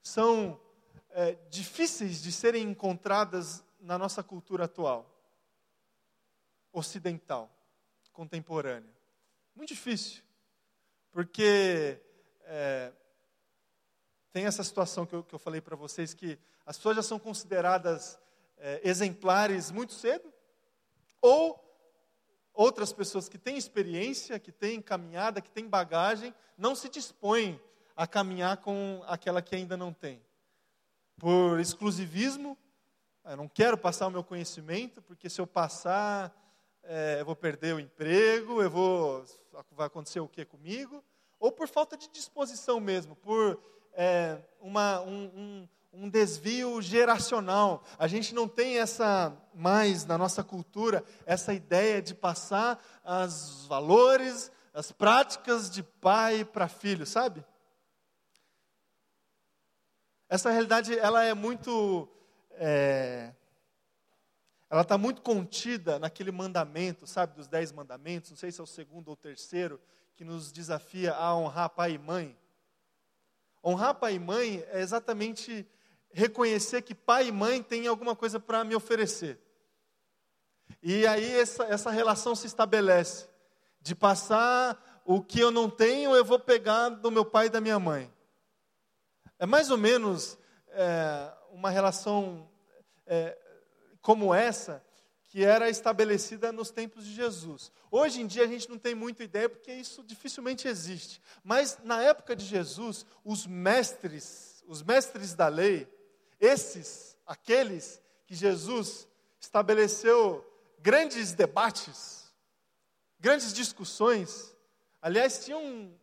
são 0.00 0.58
é, 1.10 1.36
difíceis 1.50 2.22
de 2.22 2.32
serem 2.32 2.70
encontradas 2.70 3.62
na 3.78 3.98
nossa 3.98 4.22
cultura 4.22 4.64
atual, 4.64 5.11
ocidental, 6.72 7.50
contemporânea. 8.12 8.92
Muito 9.54 9.68
difícil, 9.68 10.22
porque 11.10 12.00
é, 12.44 12.92
tem 14.32 14.46
essa 14.46 14.64
situação 14.64 15.04
que 15.04 15.14
eu, 15.14 15.22
que 15.22 15.34
eu 15.34 15.38
falei 15.38 15.60
para 15.60 15.76
vocês, 15.76 16.14
que 16.14 16.38
as 16.64 16.76
pessoas 16.76 16.96
já 16.96 17.02
são 17.02 17.18
consideradas 17.18 18.18
é, 18.56 18.80
exemplares 18.82 19.70
muito 19.70 19.92
cedo, 19.92 20.32
ou 21.20 21.62
outras 22.54 22.92
pessoas 22.92 23.28
que 23.28 23.38
têm 23.38 23.56
experiência, 23.56 24.38
que 24.38 24.52
têm 24.52 24.80
caminhada, 24.80 25.40
que 25.40 25.50
têm 25.50 25.68
bagagem, 25.68 26.34
não 26.56 26.74
se 26.74 26.88
dispõem 26.88 27.60
a 27.96 28.06
caminhar 28.06 28.58
com 28.58 29.02
aquela 29.06 29.42
que 29.42 29.54
ainda 29.54 29.76
não 29.76 29.92
tem. 29.92 30.22
Por 31.18 31.60
exclusivismo, 31.60 32.56
eu 33.24 33.36
não 33.36 33.48
quero 33.48 33.78
passar 33.78 34.06
o 34.06 34.10
meu 34.10 34.24
conhecimento, 34.24 35.00
porque 35.02 35.30
se 35.30 35.40
eu 35.40 35.46
passar, 35.46 36.34
é, 36.84 37.20
eu 37.20 37.24
vou 37.24 37.36
perder 37.36 37.74
o 37.74 37.80
emprego, 37.80 38.62
eu 38.62 38.70
vou, 38.70 39.24
vai 39.72 39.86
acontecer 39.86 40.20
o 40.20 40.28
que 40.28 40.44
comigo? 40.44 41.02
Ou 41.38 41.50
por 41.50 41.68
falta 41.68 41.96
de 41.96 42.08
disposição 42.08 42.80
mesmo, 42.80 43.16
por 43.16 43.60
é, 43.94 44.38
uma, 44.60 45.00
um, 45.00 45.24
um 45.34 45.68
um 45.92 46.08
desvio 46.08 46.80
geracional. 46.80 47.84
A 47.98 48.06
gente 48.06 48.34
não 48.34 48.48
tem 48.48 48.78
essa 48.78 49.36
mais 49.54 50.06
na 50.06 50.16
nossa 50.16 50.42
cultura 50.42 51.04
essa 51.26 51.52
ideia 51.52 52.00
de 52.00 52.14
passar 52.14 52.82
os 53.26 53.66
valores, 53.66 54.50
as 54.72 54.90
práticas 54.90 55.70
de 55.70 55.82
pai 55.82 56.44
para 56.44 56.66
filho, 56.66 57.04
sabe? 57.04 57.44
Essa 60.28 60.50
realidade 60.50 60.98
ela 60.98 61.22
é 61.24 61.34
muito 61.34 62.08
é, 62.52 63.34
ela 64.72 64.80
está 64.80 64.96
muito 64.96 65.20
contida 65.20 65.98
naquele 65.98 66.32
mandamento, 66.32 67.06
sabe, 67.06 67.36
dos 67.36 67.46
dez 67.46 67.70
mandamentos, 67.70 68.30
não 68.30 68.38
sei 68.38 68.50
se 68.50 68.58
é 68.58 68.64
o 68.64 68.66
segundo 68.66 69.08
ou 69.08 69.14
terceiro, 69.14 69.78
que 70.14 70.24
nos 70.24 70.50
desafia 70.50 71.12
a 71.12 71.36
honrar 71.36 71.68
pai 71.68 71.92
e 71.92 71.98
mãe. 71.98 72.34
Honrar 73.62 73.94
pai 73.96 74.14
e 74.14 74.18
mãe 74.18 74.64
é 74.68 74.80
exatamente 74.80 75.68
reconhecer 76.10 76.80
que 76.80 76.94
pai 76.94 77.28
e 77.28 77.32
mãe 77.32 77.62
têm 77.62 77.86
alguma 77.86 78.16
coisa 78.16 78.40
para 78.40 78.64
me 78.64 78.74
oferecer. 78.74 79.38
E 80.82 81.06
aí 81.06 81.38
essa, 81.38 81.64
essa 81.64 81.90
relação 81.90 82.34
se 82.34 82.46
estabelece, 82.46 83.28
de 83.78 83.94
passar 83.94 85.02
o 85.04 85.20
que 85.20 85.38
eu 85.38 85.50
não 85.50 85.68
tenho, 85.68 86.16
eu 86.16 86.24
vou 86.24 86.38
pegar 86.38 86.88
do 86.88 87.10
meu 87.10 87.26
pai 87.26 87.48
e 87.48 87.50
da 87.50 87.60
minha 87.60 87.78
mãe. 87.78 88.10
É 89.38 89.44
mais 89.44 89.70
ou 89.70 89.76
menos 89.76 90.38
é, 90.68 91.30
uma 91.50 91.68
relação 91.68 92.48
é, 93.06 93.36
como 94.02 94.34
essa 94.34 94.84
que 95.32 95.42
era 95.42 95.70
estabelecida 95.70 96.52
nos 96.52 96.70
tempos 96.70 97.06
de 97.06 97.14
Jesus. 97.14 97.72
Hoje 97.90 98.20
em 98.20 98.26
dia 98.26 98.44
a 98.44 98.46
gente 98.46 98.68
não 98.68 98.76
tem 98.76 98.94
muita 98.94 99.24
ideia 99.24 99.48
porque 99.48 99.72
isso 99.72 100.04
dificilmente 100.04 100.68
existe. 100.68 101.22
Mas 101.42 101.78
na 101.82 102.02
época 102.02 102.36
de 102.36 102.44
Jesus, 102.44 103.06
os 103.24 103.46
mestres, 103.46 104.62
os 104.66 104.82
mestres 104.82 105.32
da 105.32 105.48
lei, 105.48 105.88
esses, 106.38 107.16
aqueles 107.24 108.02
que 108.26 108.34
Jesus 108.34 109.08
estabeleceu 109.40 110.44
grandes 110.80 111.32
debates, 111.32 112.30
grandes 113.18 113.54
discussões. 113.54 114.54
Aliás, 115.00 115.44
tinha 115.44 115.56
um, 115.56 115.96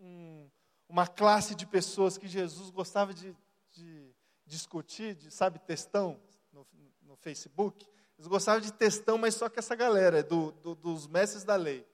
um, 0.00 0.50
uma 0.88 1.06
classe 1.06 1.54
de 1.54 1.66
pessoas 1.66 2.16
que 2.16 2.26
Jesus 2.26 2.70
gostava 2.70 3.12
de, 3.12 3.36
de 3.72 4.14
discutir, 4.46 5.14
de, 5.16 5.30
sabe, 5.30 5.58
textão 5.58 6.18
no, 6.52 6.66
no 7.10 7.16
Facebook. 7.16 7.84
Eles 8.16 8.28
gostavam 8.28 8.60
de 8.60 8.72
textão, 8.72 9.18
mas 9.18 9.34
só 9.34 9.48
que 9.48 9.58
essa 9.58 9.74
galera, 9.74 10.22
do, 10.22 10.52
do, 10.52 10.76
dos 10.76 11.08
mestres 11.08 11.42
da 11.42 11.56
lei, 11.56 11.84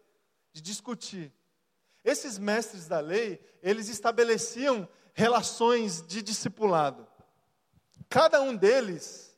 de 0.53 0.61
discutir. 0.61 1.33
Esses 2.05 2.39
mestres 2.39 2.87
da 2.87 3.01
lei, 3.01 3.41
eles 3.63 3.89
estabeleciam 3.89 4.87
relações 5.15 6.03
de 6.03 6.21
discipulado. 6.21 7.09
Cada 8.11 8.43
um 8.43 8.55
deles 8.55 9.35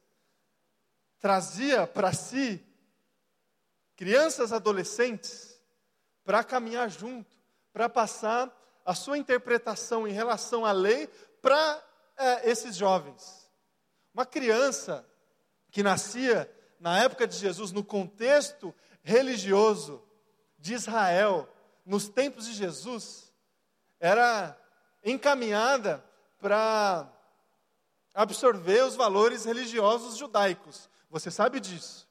trazia 1.21 1.87
para 1.87 2.13
si 2.13 2.65
crianças, 3.95 4.53
adolescentes, 4.53 5.61
para 6.25 6.43
caminhar 6.43 6.91
junto, 6.91 7.37
para 7.73 7.89
passar 7.89 8.53
a 8.85 8.97
sua 8.97 9.17
interpretação 9.17 10.09
em 10.09 10.13
relação 10.13 10.67
à 10.67 10.73
lei 10.73 11.07
para 11.41 11.85
é, 12.17 12.51
esses 12.51 12.75
jovens. 12.75 13.49
Uma 14.13 14.27
criança 14.27 15.08
que 15.79 15.83
nascia 15.85 16.53
na 16.81 16.99
época 17.05 17.25
de 17.25 17.37
Jesus, 17.37 17.71
no 17.71 17.85
contexto 17.85 18.75
religioso 19.01 20.03
de 20.59 20.75
Israel, 20.75 21.49
nos 21.87 22.09
tempos 22.09 22.47
de 22.47 22.55
Jesus, 22.55 23.33
era 24.01 24.61
encaminhada 25.05 26.05
para 26.41 27.09
absorver 28.13 28.83
os 28.83 28.97
valores 28.97 29.45
religiosos 29.45 30.17
judaicos. 30.17 30.91
Você 31.09 31.31
sabe 31.31 31.61
disso. 31.61 32.09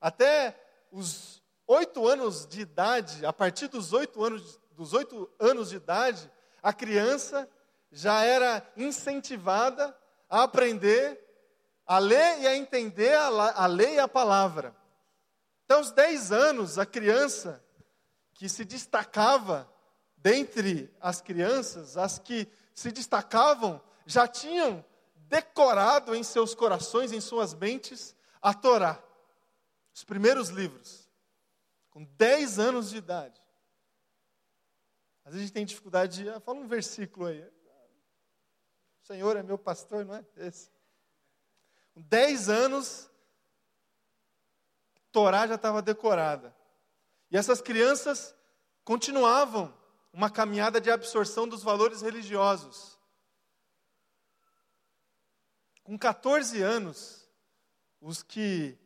Até 0.00 0.56
os 0.92 1.42
oito 1.66 2.06
anos 2.06 2.46
de 2.46 2.60
idade, 2.60 3.26
a 3.26 3.32
partir 3.32 3.66
dos 3.66 3.92
oito 3.92 4.22
anos, 4.22 4.60
dos 4.76 4.92
oito 4.92 5.28
anos 5.40 5.70
de 5.70 5.74
idade, 5.74 6.30
a 6.62 6.72
criança 6.72 7.50
já 7.90 8.22
era 8.22 8.64
incentivada 8.76 9.92
a 10.30 10.44
aprender 10.44 11.31
a 11.86 11.98
ler 11.98 12.40
e 12.40 12.46
a 12.46 12.56
entender 12.56 13.14
a, 13.14 13.66
lei 13.66 13.94
e 13.94 13.98
a 13.98 14.08
palavra. 14.08 14.74
Até 15.64 15.80
os 15.80 15.90
10 15.90 16.32
anos, 16.32 16.78
a 16.78 16.86
criança 16.86 17.62
que 18.34 18.48
se 18.48 18.64
destacava 18.64 19.70
dentre 20.16 20.94
as 21.00 21.20
crianças, 21.20 21.96
as 21.96 22.18
que 22.18 22.48
se 22.74 22.92
destacavam, 22.92 23.82
já 24.06 24.26
tinham 24.26 24.84
decorado 25.14 26.14
em 26.14 26.22
seus 26.22 26.54
corações, 26.54 27.12
em 27.12 27.20
suas 27.20 27.54
mentes, 27.54 28.14
a 28.40 28.52
Torá, 28.54 29.02
os 29.94 30.04
primeiros 30.04 30.48
livros, 30.48 31.08
com 31.90 32.04
10 32.04 32.58
anos 32.58 32.90
de 32.90 32.96
idade. 32.96 33.40
Às 35.24 35.32
vezes 35.32 35.44
a 35.44 35.46
gente 35.46 35.54
tem 35.54 35.64
dificuldade 35.64 36.22
de. 36.22 36.28
Ah, 36.28 36.40
fala 36.40 36.58
um 36.58 36.66
versículo 36.66 37.26
aí. 37.26 37.42
O 37.42 39.06
Senhor 39.06 39.36
é 39.36 39.42
meu 39.42 39.58
pastor, 39.58 40.04
não 40.04 40.14
é? 40.14 40.24
Esse. 40.36 40.70
10 41.96 42.48
anos, 42.48 43.10
Torá 45.10 45.46
já 45.46 45.56
estava 45.56 45.82
decorada. 45.82 46.54
E 47.30 47.36
essas 47.36 47.60
crianças 47.60 48.34
continuavam 48.84 49.72
uma 50.12 50.30
caminhada 50.30 50.80
de 50.80 50.90
absorção 50.90 51.46
dos 51.46 51.62
valores 51.62 52.02
religiosos. 52.02 52.98
Com 55.84 55.98
14 55.98 56.62
anos, 56.62 57.28
os 58.00 58.22
que 58.22 58.78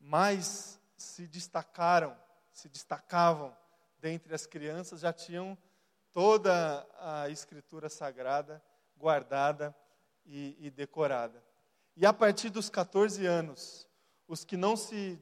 mais 0.00 0.80
se 0.96 1.26
destacaram, 1.26 2.16
se 2.52 2.68
destacavam 2.68 3.56
dentre 3.98 4.34
as 4.34 4.46
crianças, 4.46 5.00
já 5.00 5.12
tinham 5.12 5.56
toda 6.12 6.86
a 6.98 7.28
escritura 7.28 7.88
sagrada 7.88 8.62
guardada 8.96 9.74
e, 10.24 10.56
e 10.58 10.70
decorada. 10.70 11.43
E 11.96 12.04
a 12.04 12.12
partir 12.12 12.50
dos 12.50 12.68
14 12.68 13.24
anos, 13.24 13.86
os 14.26 14.44
que 14.44 14.56
não 14.56 14.76
se 14.76 15.18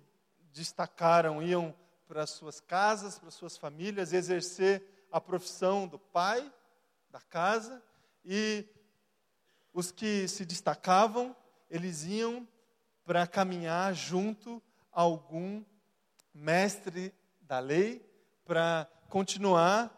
destacaram 0.53 1.43
iam 1.43 1.75
para 2.09 2.27
suas 2.27 2.61
casas, 2.61 3.19
para 3.19 3.31
suas 3.31 3.57
famílias, 3.57 4.13
exercer 4.13 5.07
a 5.11 5.21
profissão 5.21 5.87
do 5.87 5.99
pai 5.99 6.53
da 7.11 7.21
casa, 7.21 7.83
e 8.25 8.67
os 9.73 9.91
que 9.91 10.27
se 10.29 10.47
destacavam, 10.47 11.37
eles 11.69 12.05
iam 12.05 12.47
para 13.05 13.27
caminhar 13.27 13.95
junto 13.95 14.63
a 14.91 15.03
algum 15.03 15.63
mestre 16.33 17.15
da 17.41 17.59
lei, 17.59 18.01
para 18.45 18.89
continuar 19.09 19.91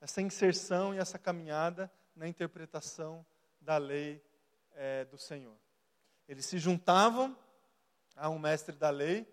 essa 0.00 0.22
inserção 0.22 0.94
e 0.94 0.98
essa 0.98 1.18
caminhada 1.18 1.90
na 2.16 2.26
interpretação 2.26 3.24
da 3.60 3.76
lei 3.76 4.22
é, 4.74 5.04
do 5.04 5.18
Senhor. 5.18 5.63
Eles 6.28 6.46
se 6.46 6.58
juntavam 6.58 7.36
a 8.16 8.28
um 8.28 8.38
mestre 8.38 8.74
da 8.74 8.90
lei, 8.90 9.26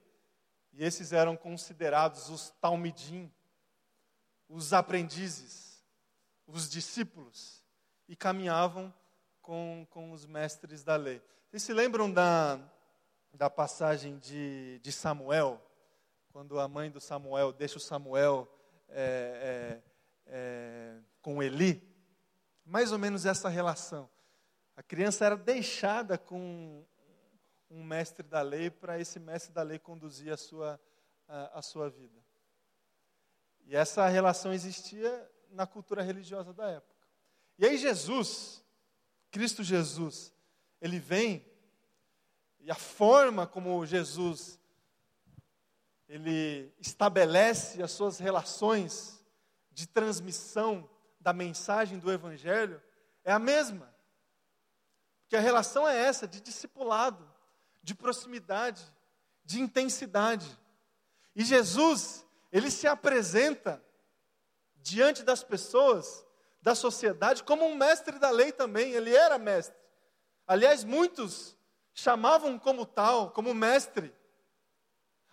e 0.73 0.83
esses 0.83 1.11
eram 1.13 1.35
considerados 1.35 2.29
os 2.29 2.49
talmidim, 2.61 3.31
os 4.47 4.73
aprendizes, 4.73 5.83
os 6.47 6.69
discípulos, 6.69 7.63
e 8.07 8.15
caminhavam 8.15 8.93
com, 9.41 9.87
com 9.89 10.11
os 10.11 10.25
mestres 10.25 10.83
da 10.83 10.95
lei. 10.95 11.21
Vocês 11.49 11.63
se 11.63 11.73
lembram 11.73 12.11
da, 12.11 12.59
da 13.33 13.49
passagem 13.49 14.17
de, 14.17 14.79
de 14.79 14.91
Samuel, 14.91 15.61
quando 16.31 16.59
a 16.59 16.67
mãe 16.67 16.89
do 16.89 16.99
Samuel 16.99 17.51
deixa 17.51 17.77
o 17.77 17.81
Samuel 17.81 18.47
é, 18.89 19.81
é, 20.27 20.33
é, 20.33 20.97
com 21.21 21.41
Eli? 21.41 21.81
Mais 22.65 22.91
ou 22.91 22.97
menos 22.97 23.25
essa 23.25 23.49
relação. 23.49 24.09
A 24.81 24.83
criança 24.83 25.23
era 25.23 25.37
deixada 25.37 26.17
com 26.17 26.83
um 27.69 27.83
mestre 27.83 28.25
da 28.25 28.41
lei 28.41 28.71
para 28.71 28.99
esse 28.99 29.19
mestre 29.19 29.53
da 29.53 29.61
lei 29.61 29.77
conduzir 29.77 30.33
a 30.33 30.37
sua, 30.37 30.81
a, 31.27 31.59
a 31.59 31.61
sua 31.61 31.87
vida. 31.87 32.19
E 33.67 33.75
essa 33.75 34.07
relação 34.07 34.51
existia 34.51 35.31
na 35.51 35.67
cultura 35.67 36.01
religiosa 36.01 36.51
da 36.51 36.67
época. 36.67 37.07
E 37.59 37.65
aí 37.67 37.77
Jesus, 37.77 38.65
Cristo 39.29 39.61
Jesus, 39.63 40.33
ele 40.81 40.97
vem 40.97 41.45
e 42.59 42.71
a 42.71 42.75
forma 42.75 43.45
como 43.45 43.85
Jesus 43.85 44.59
ele 46.09 46.73
estabelece 46.79 47.83
as 47.83 47.91
suas 47.91 48.17
relações 48.17 49.23
de 49.69 49.87
transmissão 49.87 50.89
da 51.19 51.31
mensagem 51.31 51.99
do 51.99 52.11
evangelho 52.11 52.81
é 53.23 53.31
a 53.31 53.37
mesma. 53.37 53.90
Que 55.31 55.37
a 55.37 55.39
relação 55.39 55.87
é 55.87 55.97
essa, 55.97 56.27
de 56.27 56.41
discipulado, 56.41 57.25
de 57.81 57.95
proximidade, 57.95 58.83
de 59.45 59.61
intensidade. 59.61 60.59
E 61.33 61.41
Jesus, 61.41 62.25
ele 62.51 62.69
se 62.69 62.85
apresenta 62.85 63.81
diante 64.75 65.23
das 65.23 65.41
pessoas, 65.41 66.25
da 66.61 66.75
sociedade, 66.75 67.45
como 67.45 67.65
um 67.65 67.75
mestre 67.75 68.19
da 68.19 68.29
lei 68.29 68.51
também, 68.51 68.91
ele 68.91 69.15
era 69.15 69.37
mestre. 69.37 69.73
Aliás, 70.45 70.83
muitos 70.83 71.55
chamavam 71.93 72.59
como 72.59 72.85
tal, 72.85 73.31
como 73.31 73.53
mestre. 73.53 74.13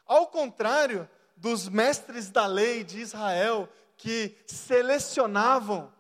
Ao 0.07 0.29
contrário 0.29 1.11
dos 1.37 1.69
mestres 1.69 2.31
da 2.31 2.47
lei 2.47 2.85
de 2.85 3.01
Israel, 3.01 3.69
que 3.97 4.39
selecionavam 4.47 5.93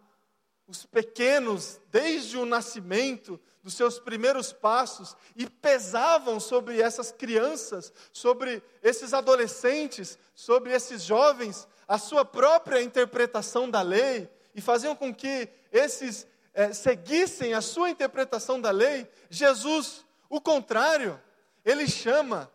os 0.68 0.86
pequenos 0.86 1.80
desde 1.90 2.38
o 2.38 2.46
nascimento, 2.46 3.40
dos 3.62 3.74
seus 3.74 3.98
primeiros 3.98 4.52
passos, 4.52 5.16
e 5.36 5.48
pesavam 5.48 6.38
sobre 6.40 6.80
essas 6.80 7.12
crianças, 7.12 7.92
sobre 8.12 8.62
esses 8.82 9.12
adolescentes, 9.12 10.18
sobre 10.34 10.72
esses 10.72 11.02
jovens, 11.02 11.68
a 11.86 11.98
sua 11.98 12.24
própria 12.24 12.82
interpretação 12.82 13.70
da 13.70 13.82
lei, 13.82 14.30
e 14.54 14.60
faziam 14.60 14.94
com 14.96 15.14
que 15.14 15.48
esses 15.70 16.26
é, 16.54 16.72
seguissem 16.72 17.54
a 17.54 17.60
sua 17.60 17.88
interpretação 17.90 18.60
da 18.60 18.70
lei, 18.70 19.08
Jesus, 19.30 20.04
o 20.28 20.40
contrário, 20.40 21.22
ele 21.64 21.86
chama 21.86 22.50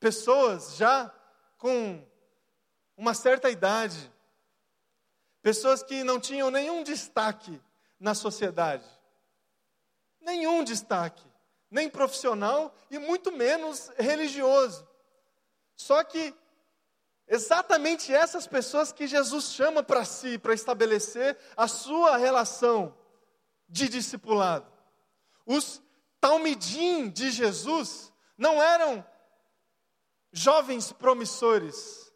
pessoas 0.00 0.76
já 0.76 1.12
com 1.58 2.04
uma 2.96 3.14
certa 3.14 3.48
idade, 3.50 4.12
pessoas 5.40 5.82
que 5.82 6.02
não 6.02 6.18
tinham 6.18 6.50
nenhum 6.50 6.82
destaque 6.82 7.60
na 8.00 8.14
sociedade, 8.14 8.84
nenhum 10.22 10.64
destaque, 10.64 11.24
nem 11.70 11.88
profissional 11.88 12.74
e 12.90 12.98
muito 12.98 13.32
menos 13.32 13.90
religioso. 13.98 14.86
Só 15.76 16.02
que 16.04 16.34
exatamente 17.26 18.12
essas 18.12 18.46
pessoas 18.46 18.92
que 18.92 19.06
Jesus 19.06 19.52
chama 19.52 19.82
para 19.82 20.04
si, 20.04 20.38
para 20.38 20.54
estabelecer 20.54 21.38
a 21.56 21.66
sua 21.66 22.16
relação 22.16 22.96
de 23.68 23.88
discipulado. 23.88 24.70
Os 25.46 25.82
talmidim 26.20 27.08
de 27.08 27.30
Jesus 27.30 28.12
não 28.36 28.62
eram 28.62 29.04
jovens 30.32 30.92
promissores, 30.92 32.12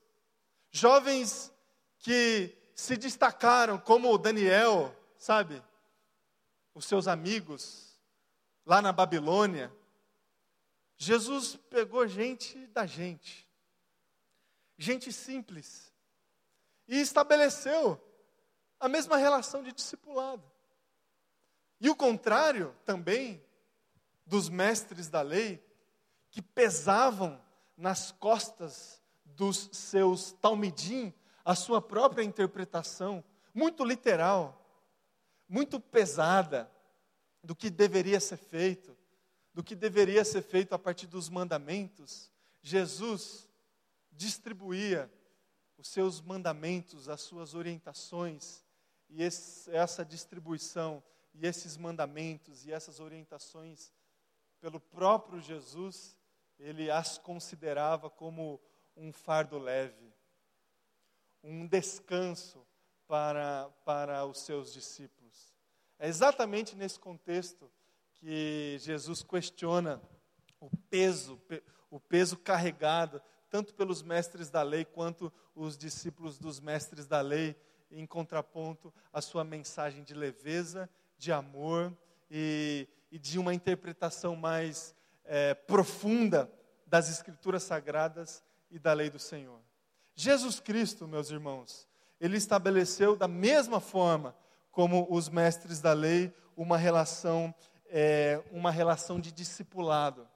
jovens 0.70 1.52
que 1.98 2.56
se 2.74 2.96
destacaram, 2.96 3.78
como 3.78 4.16
Daniel, 4.18 4.94
sabe? 5.16 5.62
Os 6.74 6.84
seus 6.84 7.08
amigos 7.08 7.85
lá 8.66 8.82
na 8.82 8.92
Babilônia. 8.92 9.72
Jesus 10.98 11.56
pegou 11.70 12.06
gente 12.08 12.66
da 12.68 12.84
gente, 12.84 13.48
gente 14.76 15.12
simples, 15.12 15.94
e 16.88 17.00
estabeleceu 17.00 18.02
a 18.80 18.88
mesma 18.88 19.16
relação 19.16 19.62
de 19.62 19.72
discipulado. 19.72 20.42
E 21.80 21.88
o 21.88 21.96
contrário 21.96 22.74
também 22.84 23.42
dos 24.26 24.48
mestres 24.48 25.08
da 25.08 25.22
lei, 25.22 25.62
que 26.30 26.42
pesavam 26.42 27.40
nas 27.76 28.10
costas 28.10 29.02
dos 29.24 29.68
seus 29.72 30.32
talmidim 30.32 31.14
a 31.44 31.54
sua 31.54 31.80
própria 31.80 32.24
interpretação, 32.24 33.22
muito 33.54 33.84
literal, 33.84 34.60
muito 35.48 35.78
pesada, 35.78 36.70
do 37.46 37.54
que 37.54 37.70
deveria 37.70 38.18
ser 38.18 38.36
feito, 38.36 38.96
do 39.54 39.62
que 39.62 39.76
deveria 39.76 40.24
ser 40.24 40.42
feito 40.42 40.74
a 40.74 40.78
partir 40.78 41.06
dos 41.06 41.28
mandamentos. 41.28 42.30
Jesus 42.60 43.48
distribuía 44.10 45.10
os 45.78 45.86
seus 45.86 46.20
mandamentos, 46.20 47.08
as 47.08 47.20
suas 47.20 47.54
orientações, 47.54 48.64
e 49.08 49.22
esse, 49.22 49.70
essa 49.70 50.04
distribuição, 50.04 51.00
e 51.32 51.46
esses 51.46 51.76
mandamentos, 51.76 52.66
e 52.66 52.72
essas 52.72 52.98
orientações, 52.98 53.92
pelo 54.60 54.80
próprio 54.80 55.40
Jesus, 55.40 56.18
ele 56.58 56.90
as 56.90 57.16
considerava 57.16 58.10
como 58.10 58.60
um 58.96 59.12
fardo 59.12 59.56
leve, 59.56 60.12
um 61.44 61.64
descanso 61.64 62.66
para, 63.06 63.70
para 63.84 64.24
os 64.26 64.40
seus 64.40 64.72
discípulos. 64.72 65.15
É 65.98 66.08
exatamente 66.08 66.76
nesse 66.76 66.98
contexto 66.98 67.70
que 68.14 68.76
Jesus 68.80 69.22
questiona 69.22 70.00
o 70.60 70.70
peso, 70.90 71.40
o 71.90 71.98
peso 71.98 72.36
carregado, 72.36 73.20
tanto 73.48 73.74
pelos 73.74 74.02
mestres 74.02 74.50
da 74.50 74.62
lei 74.62 74.84
quanto 74.84 75.32
os 75.54 75.76
discípulos 75.76 76.38
dos 76.38 76.60
mestres 76.60 77.06
da 77.06 77.20
lei, 77.20 77.56
em 77.90 78.06
contraponto 78.06 78.92
à 79.12 79.22
sua 79.22 79.44
mensagem 79.44 80.02
de 80.02 80.12
leveza, 80.12 80.90
de 81.16 81.32
amor 81.32 81.96
e, 82.30 82.88
e 83.10 83.18
de 83.18 83.38
uma 83.38 83.54
interpretação 83.54 84.36
mais 84.36 84.94
é, 85.24 85.54
profunda 85.54 86.50
das 86.86 87.08
Escrituras 87.08 87.62
Sagradas 87.62 88.42
e 88.70 88.78
da 88.78 88.92
lei 88.92 89.08
do 89.08 89.18
Senhor. 89.18 89.60
Jesus 90.14 90.60
Cristo, 90.60 91.06
meus 91.06 91.30
irmãos, 91.30 91.86
ele 92.20 92.36
estabeleceu 92.36 93.16
da 93.16 93.28
mesma 93.28 93.80
forma 93.80 94.34
como 94.76 95.06
os 95.08 95.30
mestres 95.30 95.80
da 95.80 95.94
lei 95.94 96.30
uma 96.54 96.76
relação, 96.76 97.54
é, 97.86 98.44
uma 98.52 98.70
relação 98.70 99.18
de 99.18 99.32
discipulado, 99.32 100.28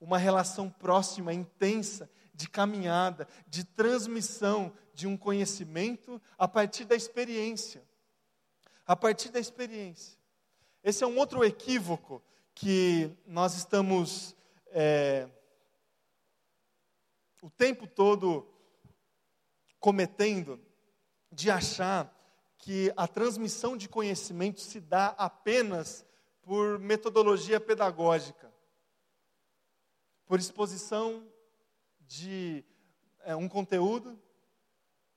uma 0.00 0.18
relação 0.18 0.68
próxima, 0.68 1.32
intensa, 1.32 2.10
de 2.34 2.48
caminhada, 2.48 3.28
de 3.46 3.62
transmissão 3.62 4.72
de 4.92 5.06
um 5.06 5.16
conhecimento 5.16 6.20
a 6.36 6.48
partir 6.48 6.84
da 6.86 6.96
experiência. 6.96 7.84
A 8.84 8.96
partir 8.96 9.28
da 9.28 9.38
experiência. 9.38 10.18
Esse 10.82 11.04
é 11.04 11.06
um 11.06 11.16
outro 11.16 11.44
equívoco 11.44 12.20
que 12.52 13.16
nós 13.24 13.54
estamos 13.54 14.34
é, 14.72 15.28
o 17.40 17.48
tempo 17.48 17.86
todo 17.86 18.44
cometendo 19.78 20.60
de 21.30 21.48
achar 21.48 22.12
que 22.64 22.90
a 22.96 23.06
transmissão 23.06 23.76
de 23.76 23.90
conhecimento 23.90 24.58
se 24.58 24.80
dá 24.80 25.08
apenas 25.18 26.02
por 26.40 26.78
metodologia 26.78 27.60
pedagógica, 27.60 28.50
por 30.24 30.38
exposição 30.38 31.28
de 32.00 32.64
é, 33.20 33.36
um 33.36 33.50
conteúdo. 33.50 34.18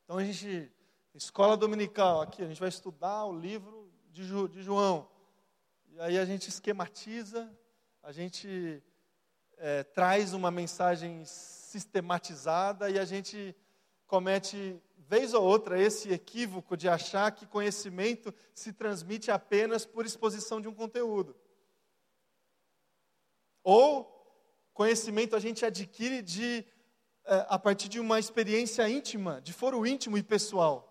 Então 0.03 0.17
a 0.17 0.25
gente, 0.25 0.69
escola 1.15 1.55
dominical, 1.55 2.19
aqui 2.19 2.43
a 2.43 2.47
gente 2.47 2.59
vai 2.59 2.67
estudar 2.67 3.23
o 3.23 3.39
livro 3.39 3.89
de, 4.11 4.25
jo, 4.25 4.49
de 4.49 4.61
João. 4.61 5.09
E 5.91 6.01
aí 6.01 6.17
a 6.17 6.25
gente 6.25 6.49
esquematiza, 6.49 7.49
a 8.03 8.11
gente 8.11 8.83
é, 9.55 9.83
traz 9.83 10.33
uma 10.33 10.51
mensagem 10.51 11.23
sistematizada 11.23 12.89
e 12.89 12.99
a 12.99 13.05
gente 13.05 13.55
comete 14.05 14.81
vez 15.07 15.33
ou 15.33 15.43
outra, 15.43 15.81
esse 15.81 16.11
equívoco 16.11 16.75
de 16.75 16.89
achar 16.89 17.31
que 17.31 17.45
conhecimento 17.45 18.33
se 18.53 18.73
transmite 18.73 19.31
apenas 19.31 19.85
por 19.85 20.05
exposição 20.05 20.59
de 20.59 20.67
um 20.67 20.73
conteúdo. 20.73 21.35
Ou 23.63 24.05
conhecimento 24.73 25.35
a 25.35 25.39
gente 25.39 25.65
adquire 25.65 26.21
de, 26.21 26.65
é, 27.25 27.45
a 27.47 27.57
partir 27.57 27.87
de 27.87 27.99
uma 28.01 28.19
experiência 28.19 28.87
íntima, 28.89 29.41
de 29.41 29.53
foro 29.53 29.85
íntimo 29.85 30.17
e 30.17 30.23
pessoal. 30.23 30.83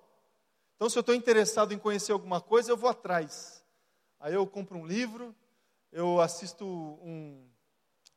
Então, 0.77 0.89
se 0.89 0.97
eu 0.97 1.01
estou 1.01 1.15
interessado 1.15 1.73
em 1.73 1.79
conhecer 1.79 2.13
alguma 2.13 2.41
coisa, 2.41 2.71
eu 2.71 2.77
vou 2.77 2.89
atrás. 2.89 3.63
Aí 4.19 4.33
eu 4.33 4.47
compro 4.47 4.79
um 4.79 4.87
livro, 4.87 5.35
eu 5.93 6.21
assisto 6.21 6.67
um 6.67 7.47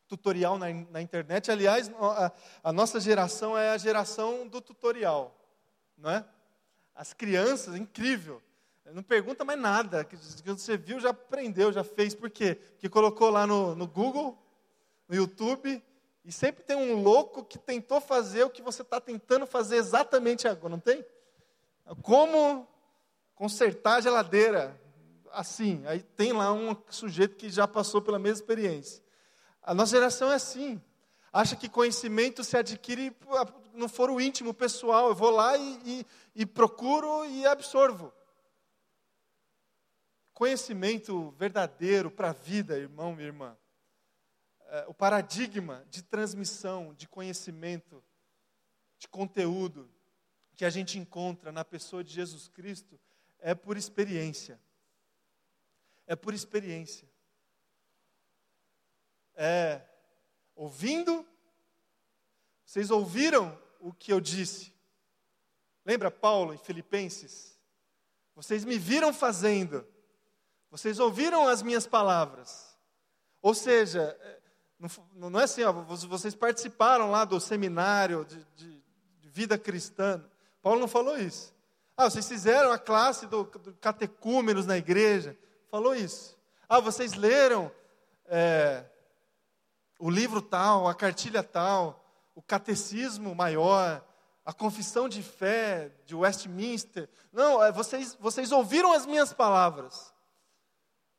tutorial 0.07 0.57
na, 0.57 0.67
na 0.73 1.01
internet. 1.01 1.51
Aliás, 1.51 1.91
a, 1.99 2.31
a 2.63 2.73
nossa 2.73 3.01
geração 3.01 3.57
é 3.57 3.69
a 3.69 3.77
geração 3.77 4.47
do 4.47 4.61
tutorial 4.61 5.38
não 5.99 6.09
é? 6.09 6.25
As 6.95 7.13
crianças, 7.13 7.75
incrível. 7.75 8.41
Não 8.93 9.03
pergunta 9.03 9.45
mais 9.45 9.59
nada. 9.59 10.03
Que 10.03 10.15
você 10.15 10.77
viu, 10.77 10.99
já 10.99 11.11
aprendeu, 11.11 11.71
já 11.71 11.83
fez. 11.83 12.15
Por 12.15 12.29
quê? 12.29 12.55
Porque 12.55 12.89
colocou 12.89 13.29
lá 13.29 13.45
no, 13.45 13.75
no 13.75 13.87
Google, 13.87 14.37
no 15.07 15.15
YouTube, 15.15 15.83
e 16.25 16.31
sempre 16.31 16.63
tem 16.63 16.75
um 16.75 17.01
louco 17.01 17.43
que 17.43 17.57
tentou 17.57 18.01
fazer 18.01 18.43
o 18.43 18.49
que 18.49 18.61
você 18.61 18.81
está 18.81 18.99
tentando 18.99 19.45
fazer 19.45 19.77
exatamente 19.77 20.47
agora, 20.47 20.69
não 20.69 20.79
tem? 20.79 21.05
Como 22.01 22.67
consertar 23.35 23.95
a 23.95 24.01
geladeira. 24.01 24.79
Assim, 25.31 25.83
aí 25.85 26.01
tem 26.01 26.33
lá 26.33 26.51
um 26.51 26.75
sujeito 26.89 27.35
que 27.35 27.49
já 27.49 27.67
passou 27.67 28.01
pela 28.01 28.19
mesma 28.19 28.37
experiência. 28.37 29.03
A 29.61 29.73
nossa 29.73 29.91
geração 29.91 30.31
é 30.31 30.35
assim. 30.35 30.81
Acha 31.31 31.55
que 31.55 31.69
conhecimento 31.69 32.43
se 32.43 32.57
adquire 32.57 33.15
no 33.73 33.87
foro 33.87 34.19
íntimo, 34.19 34.53
pessoal. 34.53 35.09
Eu 35.09 35.15
vou 35.15 35.29
lá 35.29 35.55
e, 35.57 35.79
e, 35.85 36.05
e 36.35 36.45
procuro 36.45 37.25
e 37.25 37.45
absorvo. 37.45 38.11
Conhecimento 40.33 41.31
verdadeiro 41.31 42.09
para 42.09 42.29
a 42.29 42.33
vida, 42.33 42.77
irmão 42.77 43.19
e 43.19 43.23
irmã. 43.23 43.57
É, 44.67 44.85
o 44.87 44.93
paradigma 44.93 45.85
de 45.89 46.01
transmissão 46.01 46.93
de 46.93 47.07
conhecimento, 47.07 48.03
de 48.97 49.07
conteúdo, 49.07 49.89
que 50.55 50.65
a 50.65 50.69
gente 50.69 50.97
encontra 50.99 51.51
na 51.51 51.63
pessoa 51.63 52.03
de 52.03 52.13
Jesus 52.13 52.47
Cristo 52.47 52.99
é 53.39 53.55
por 53.55 53.77
experiência. 53.77 54.59
É 56.07 56.15
por 56.15 56.33
experiência. 56.33 57.07
É 59.35 59.88
ouvindo. 60.59 61.25
Vocês 62.65 62.91
ouviram 62.91 63.57
o 63.79 63.93
que 63.93 64.11
eu 64.11 64.19
disse? 64.19 64.73
Lembra 65.85 66.11
Paulo 66.11 66.53
em 66.53 66.57
Filipenses? 66.57 67.57
Vocês 68.35 68.65
me 68.65 68.77
viram 68.77 69.13
fazendo. 69.13 69.87
Vocês 70.69 70.99
ouviram 70.99 71.47
as 71.47 71.63
minhas 71.63 71.87
palavras. 71.87 72.77
Ou 73.41 73.53
seja, 73.53 74.17
é, 74.19 74.39
não, 75.15 75.29
não 75.29 75.39
é 75.39 75.45
assim, 75.45 75.63
ó, 75.63 75.71
vocês 75.71 76.35
participaram 76.35 77.09
lá 77.09 77.23
do 77.23 77.39
seminário 77.39 78.25
de, 78.25 78.45
de, 78.55 78.83
de 79.21 79.29
vida 79.29 79.57
cristã. 79.57 80.23
Paulo 80.61 80.81
não 80.81 80.89
falou 80.89 81.17
isso. 81.17 81.55
Ah, 81.95 82.09
vocês 82.09 82.27
fizeram 82.27 82.71
a 82.71 82.77
classe 82.77 83.25
do, 83.27 83.45
do 83.45 83.73
catecúmenos 83.75 84.65
na 84.65 84.77
igreja. 84.77 85.37
Falou 85.71 85.95
isso. 85.95 86.37
Ah, 86.67 86.81
vocês 86.81 87.13
leram 87.13 87.71
é, 88.25 88.85
o 89.99 90.09
livro 90.09 90.41
tal, 90.41 90.87
a 90.87 90.95
cartilha 90.95 91.43
tal, 91.43 92.03
o 92.33 92.41
catecismo 92.41 93.35
maior, 93.35 94.03
a 94.45 94.53
confissão 94.53 95.09
de 95.09 95.21
fé 95.21 95.91
de 96.05 96.15
Westminster. 96.15 97.09
Não, 97.31 97.61
é, 97.61 97.71
vocês, 97.71 98.17
vocês 98.19 98.51
ouviram 98.53 98.93
as 98.93 99.05
minhas 99.05 99.33
palavras. 99.33 100.13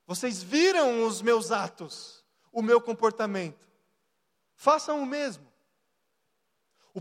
Vocês 0.07 0.43
viram 0.43 1.07
os 1.07 1.21
meus 1.21 1.53
atos, 1.53 2.25
o 2.51 2.63
meu 2.63 2.81
comportamento. 2.81 3.69
Façam 4.57 5.01
o 5.01 5.07
mesmo. 5.07 5.47
O, 6.93 7.01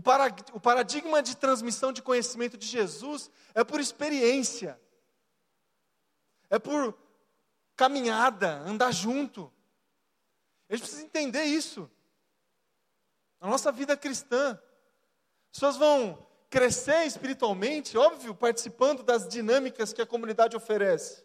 o 0.52 0.60
paradigma 0.60 1.22
de 1.22 1.36
transmissão 1.36 1.92
de 1.92 2.02
conhecimento 2.02 2.56
de 2.56 2.66
Jesus 2.66 3.30
é 3.54 3.64
por 3.64 3.80
experiência, 3.80 4.80
é 6.48 6.58
por 6.58 6.96
caminhada, 7.74 8.58
andar 8.58 8.92
junto. 8.92 9.52
A 10.70 10.76
gente 10.76 10.82
precisa 10.82 11.02
entender 11.02 11.42
isso. 11.42 11.90
Na 13.40 13.48
nossa 13.48 13.72
vida 13.72 13.96
cristã, 13.96 14.52
as 14.52 15.58
pessoas 15.58 15.76
vão 15.76 16.24
crescer 16.48 17.04
espiritualmente, 17.06 17.98
óbvio, 17.98 18.34
participando 18.36 19.02
das 19.02 19.26
dinâmicas 19.26 19.92
que 19.92 20.00
a 20.00 20.06
comunidade 20.06 20.56
oferece, 20.56 21.24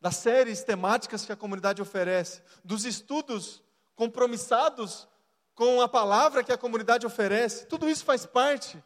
das 0.00 0.16
séries 0.16 0.62
temáticas 0.62 1.26
que 1.26 1.32
a 1.32 1.36
comunidade 1.36 1.82
oferece, 1.82 2.42
dos 2.62 2.84
estudos 2.84 3.60
compromissados 3.96 5.08
com 5.52 5.80
a 5.80 5.88
palavra 5.88 6.44
que 6.44 6.52
a 6.52 6.58
comunidade 6.58 7.06
oferece, 7.06 7.66
tudo 7.66 7.88
isso 7.88 8.04
faz 8.04 8.24
parte. 8.24 8.82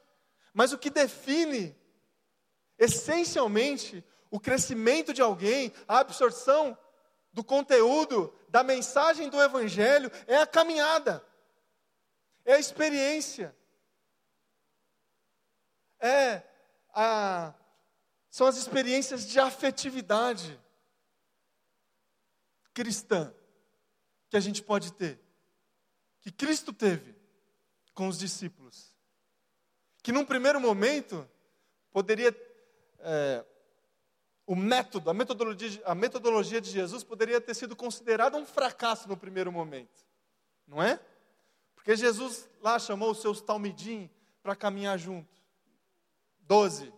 Mas 0.54 0.72
o 0.72 0.78
que 0.78 0.88
define, 0.88 1.76
essencialmente, 2.78 4.02
o 4.30 4.40
crescimento 4.40 5.12
de 5.12 5.20
alguém, 5.20 5.72
a 5.86 5.98
absorção 5.98 6.76
do 7.32 7.44
conteúdo, 7.44 8.32
da 8.48 8.62
mensagem 8.62 9.28
do 9.28 9.40
Evangelho, 9.40 10.10
é 10.26 10.36
a 10.36 10.46
caminhada, 10.46 11.24
é 12.44 12.54
a 12.54 12.58
experiência, 12.58 13.56
é 16.00 16.42
a, 16.94 17.54
são 18.30 18.46
as 18.46 18.56
experiências 18.56 19.26
de 19.28 19.38
afetividade 19.38 20.58
cristã 22.72 23.34
que 24.30 24.36
a 24.36 24.40
gente 24.40 24.62
pode 24.62 24.92
ter 24.92 25.20
que 26.28 26.32
Cristo 26.32 26.72
teve 26.72 27.14
com 27.94 28.08
os 28.08 28.18
discípulos. 28.18 28.94
Que 30.02 30.12
num 30.12 30.24
primeiro 30.24 30.60
momento 30.60 31.28
poderia. 31.90 32.36
É, 33.00 33.44
o 34.48 34.56
método, 34.56 35.10
a 35.10 35.14
metodologia, 35.14 35.82
a 35.84 35.94
metodologia 35.94 36.58
de 36.58 36.70
Jesus 36.70 37.04
poderia 37.04 37.38
ter 37.38 37.52
sido 37.52 37.76
considerada 37.76 38.38
um 38.38 38.46
fracasso 38.46 39.06
no 39.06 39.14
primeiro 39.14 39.52
momento, 39.52 40.06
não 40.66 40.82
é? 40.82 40.98
Porque 41.74 41.94
Jesus 41.94 42.48
lá 42.62 42.78
chamou 42.78 43.10
os 43.10 43.20
seus 43.20 43.42
talmidim 43.42 44.08
para 44.42 44.56
caminhar 44.56 44.98
junto, 44.98 45.28
doze, 46.40 46.90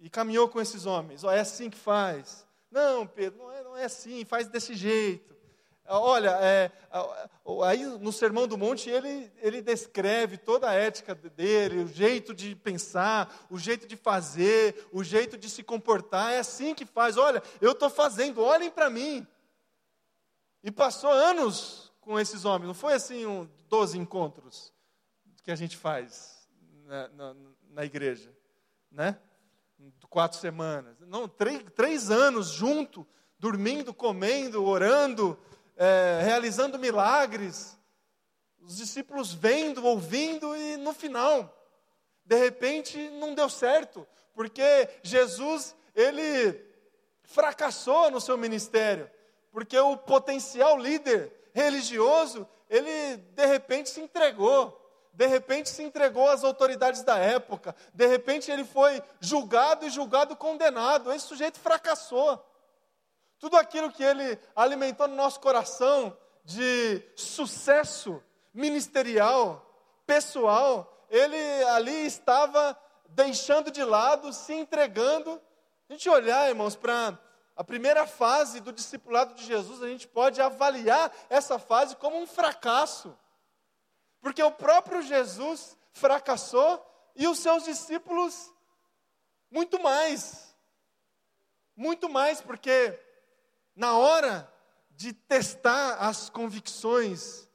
e 0.00 0.08
caminhou 0.08 0.48
com 0.48 0.58
esses 0.58 0.86
homens. 0.86 1.22
Oh, 1.24 1.30
é 1.30 1.40
assim 1.40 1.68
que 1.68 1.76
faz? 1.76 2.46
Não, 2.70 3.06
Pedro, 3.06 3.38
não 3.38 3.52
é, 3.52 3.62
não 3.62 3.76
é 3.76 3.84
assim, 3.84 4.24
faz 4.24 4.48
desse 4.48 4.74
jeito. 4.74 5.36
Olha, 5.92 6.38
é, 6.40 6.70
aí 7.66 7.84
no 7.84 8.12
Sermão 8.12 8.46
do 8.46 8.56
Monte 8.56 8.88
ele, 8.88 9.32
ele 9.38 9.60
descreve 9.60 10.38
toda 10.38 10.70
a 10.70 10.72
ética 10.72 11.16
dele, 11.16 11.82
o 11.82 11.88
jeito 11.88 12.32
de 12.32 12.54
pensar, 12.54 13.46
o 13.50 13.58
jeito 13.58 13.88
de 13.88 13.96
fazer, 13.96 14.88
o 14.92 15.02
jeito 15.02 15.36
de 15.36 15.50
se 15.50 15.64
comportar. 15.64 16.32
É 16.32 16.38
assim 16.38 16.76
que 16.76 16.86
faz. 16.86 17.16
Olha, 17.16 17.42
eu 17.60 17.72
estou 17.72 17.90
fazendo, 17.90 18.40
olhem 18.40 18.70
para 18.70 18.88
mim. 18.88 19.26
E 20.62 20.70
passou 20.70 21.10
anos 21.10 21.92
com 22.00 22.20
esses 22.20 22.44
homens, 22.44 22.68
não 22.68 22.74
foi 22.74 22.94
assim 22.94 23.26
um 23.26 23.48
12 23.68 23.98
encontros 23.98 24.72
que 25.42 25.50
a 25.50 25.56
gente 25.56 25.76
faz 25.76 26.48
na, 26.84 27.08
na, 27.08 27.36
na 27.70 27.84
igreja, 27.84 28.32
né? 28.92 29.18
Quatro 30.08 30.38
semanas. 30.38 31.00
Não, 31.00 31.26
três, 31.26 31.64
três 31.74 32.10
anos 32.10 32.50
junto, 32.50 33.06
dormindo, 33.38 33.92
comendo, 33.92 34.64
orando 34.64 35.38
é, 35.82 36.20
realizando 36.22 36.78
milagres, 36.78 37.74
os 38.60 38.76
discípulos 38.76 39.32
vendo, 39.32 39.82
ouvindo 39.86 40.54
e 40.54 40.76
no 40.76 40.92
final, 40.92 41.56
de 42.22 42.36
repente, 42.36 42.98
não 43.12 43.34
deu 43.34 43.48
certo, 43.48 44.06
porque 44.34 44.90
Jesus, 45.02 45.74
ele 45.94 46.62
fracassou 47.22 48.10
no 48.10 48.20
seu 48.20 48.36
ministério, 48.36 49.10
porque 49.50 49.78
o 49.78 49.96
potencial 49.96 50.76
líder 50.76 51.32
religioso, 51.54 52.46
ele 52.68 53.16
de 53.16 53.46
repente 53.46 53.88
se 53.88 54.02
entregou, 54.02 54.78
de 55.14 55.26
repente 55.26 55.70
se 55.70 55.82
entregou 55.82 56.28
às 56.28 56.44
autoridades 56.44 57.02
da 57.02 57.16
época, 57.16 57.74
de 57.94 58.06
repente 58.06 58.50
ele 58.50 58.64
foi 58.64 59.02
julgado 59.18 59.86
e 59.86 59.90
julgado 59.90 60.36
condenado, 60.36 61.10
esse 61.10 61.26
sujeito 61.26 61.58
fracassou. 61.58 62.49
Tudo 63.40 63.56
aquilo 63.56 63.90
que 63.90 64.02
ele 64.02 64.38
alimentou 64.54 65.08
no 65.08 65.16
nosso 65.16 65.40
coração 65.40 66.14
de 66.44 67.02
sucesso 67.16 68.22
ministerial, 68.52 69.66
pessoal, 70.06 71.06
ele 71.08 71.64
ali 71.64 72.04
estava 72.04 72.78
deixando 73.08 73.70
de 73.70 73.82
lado, 73.82 74.30
se 74.30 74.52
entregando. 74.52 75.40
A 75.88 75.92
gente 75.94 76.06
olhar, 76.10 76.50
irmãos, 76.50 76.76
para 76.76 77.18
a 77.56 77.64
primeira 77.64 78.06
fase 78.06 78.60
do 78.60 78.74
discipulado 78.74 79.32
de 79.32 79.44
Jesus, 79.44 79.82
a 79.82 79.88
gente 79.88 80.06
pode 80.06 80.38
avaliar 80.42 81.10
essa 81.30 81.58
fase 81.58 81.96
como 81.96 82.18
um 82.18 82.26
fracasso. 82.26 83.18
Porque 84.20 84.42
o 84.42 84.52
próprio 84.52 85.00
Jesus 85.00 85.78
fracassou 85.92 86.86
e 87.16 87.26
os 87.26 87.38
seus 87.38 87.64
discípulos 87.64 88.52
muito 89.50 89.82
mais. 89.82 90.54
Muito 91.74 92.06
mais, 92.06 92.42
porque 92.42 92.98
na 93.80 93.96
hora 93.96 94.46
de 94.90 95.10
testar 95.14 95.94
as 95.94 96.28
convicções 96.28 97.48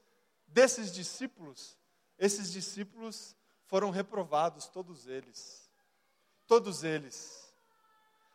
desses 0.47 0.91
discípulos, 0.91 1.77
esses 2.17 2.51
discípulos 2.51 3.35
foram 3.67 3.91
reprovados, 3.91 4.65
todos 4.65 5.05
eles. 5.05 5.69
Todos 6.47 6.83
eles. 6.83 7.53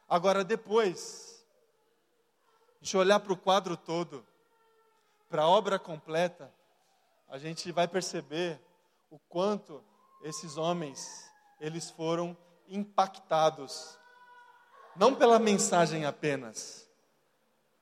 Agora, 0.08 0.44
depois, 0.44 1.44
eu 2.80 3.00
olhar 3.00 3.18
para 3.18 3.32
o 3.32 3.36
quadro 3.36 3.76
todo, 3.76 4.24
para 5.28 5.42
a 5.42 5.48
obra 5.48 5.76
completa, 5.76 6.54
a 7.28 7.38
gente 7.38 7.72
vai 7.72 7.88
perceber 7.88 8.60
o 9.10 9.18
quanto 9.18 9.82
esses 10.22 10.56
homens, 10.56 11.28
eles 11.58 11.90
foram 11.90 12.38
impactados, 12.68 13.98
não 14.94 15.12
pela 15.12 15.40
mensagem 15.40 16.04
apenas, 16.04 16.88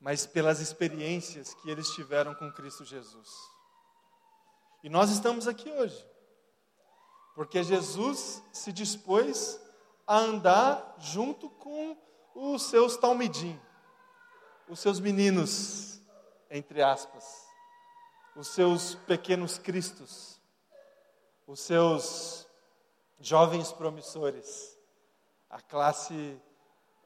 mas 0.01 0.27
pelas 0.27 0.61
experiências 0.61 1.55
que 1.55 1.71
eles 1.71 1.89
tiveram 1.91 2.35
com 2.35 2.53
Cristo 2.53 2.85
Jesus. 2.85 3.29
E 4.83 4.89
nós 4.89 5.11
estamos 5.11 5.49
aqui 5.49 5.71
hoje, 5.71 6.07
porque 7.35 7.63
Jesus 7.63 8.43
se 8.53 8.73
dispôs 8.73 9.61
a 10.07 10.19
andar 10.19 10.97
junto 10.99 11.51
com 11.51 11.97
os 12.35 12.63
seus 12.63 12.97
talmidim, 12.97 13.61
os 14.69 14.79
seus 14.79 15.01
meninos, 15.01 16.01
entre 16.51 16.83
aspas, 16.83 17.25
os 18.37 18.49
seus 18.49 18.95
pequenos 18.95 19.59
cristos, 19.59 20.41
os 21.47 21.61
seus 21.61 22.47
jovens 23.19 23.73
promissores, 23.73 24.79
a 25.51 25.61
classe, 25.61 26.41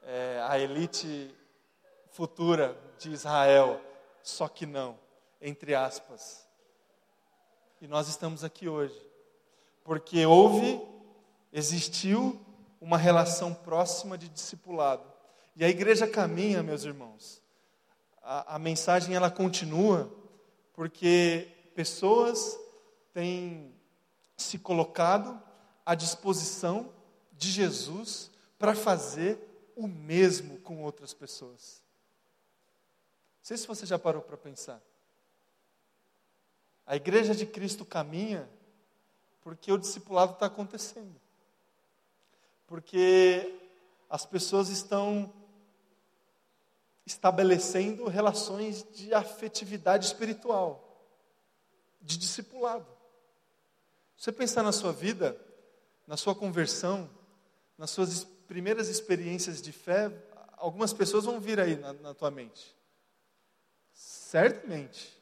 é, 0.03 0.45
a 0.47 0.59
elite 0.59 1.35
futura 2.13 2.79
de 2.99 3.11
Israel, 3.11 3.81
só 4.23 4.47
que 4.47 4.67
não, 4.67 4.99
entre 5.41 5.75
aspas. 5.75 6.47
E 7.81 7.89
nós 7.89 8.09
estamos 8.09 8.45
aqui 8.45 8.69
hoje, 8.69 8.95
porque 9.83 10.25
houve, 10.25 10.81
existiu 11.53 12.41
uma 12.81 12.97
relação 12.97 13.53
próxima 13.53 14.17
de 14.17 14.29
discipulado. 14.29 15.11
E 15.57 15.65
a 15.65 15.69
igreja 15.69 16.07
caminha, 16.07 16.63
meus 16.63 16.85
irmãos. 16.85 17.43
A, 18.23 18.57
a 18.57 18.59
mensagem 18.59 19.15
ela 19.15 19.31
continua, 19.31 20.13
porque 20.75 21.49
pessoas 21.75 22.59
têm 23.13 23.75
se 24.37 24.59
colocado 24.59 25.41
à 25.85 25.95
disposição 25.95 26.93
de 27.33 27.51
Jesus 27.51 28.31
para 28.59 28.75
fazer 28.75 29.73
o 29.75 29.89
mesmo 29.89 30.59
com 30.61 30.83
outras 30.83 31.13
pessoas. 31.13 31.83
Não 33.43 33.47
sei 33.47 33.57
se 33.57 33.67
você 33.67 33.85
já 33.85 33.99
parou 33.99 34.23
para 34.23 34.37
pensar. 34.37 34.81
A 36.87 36.95
igreja 36.95 37.35
de 37.35 37.45
Cristo 37.45 37.85
caminha 37.85 38.49
porque 39.41 39.73
o 39.73 39.79
discipulado 39.79 40.35
está 40.35 40.47
acontecendo. 40.47 41.21
Porque 42.69 43.61
as 44.09 44.25
pessoas 44.25 44.69
estão 44.69 45.33
estabelecendo 47.05 48.07
relações 48.07 48.87
de 48.95 49.13
afetividade 49.13 50.07
espiritual, 50.07 51.05
de 52.01 52.17
discipulado. 52.17 52.87
Você 54.17 54.31
pensar 54.31 54.63
na 54.63 54.71
sua 54.71 54.93
vida, 54.93 55.37
na 56.07 56.17
sua 56.17 56.33
conversão, 56.33 57.11
nas 57.77 57.91
suas 57.91 58.23
primeiras 58.23 58.89
experiências 58.89 59.61
de 59.61 59.73
fé, 59.73 60.13
algumas 60.57 60.93
pessoas 60.93 61.25
vão 61.25 61.41
vir 61.41 61.59
aí 61.59 61.75
na, 61.75 61.93
na 61.93 62.15
tua 62.15 62.31
mente. 62.31 62.81
Certamente. 64.33 65.13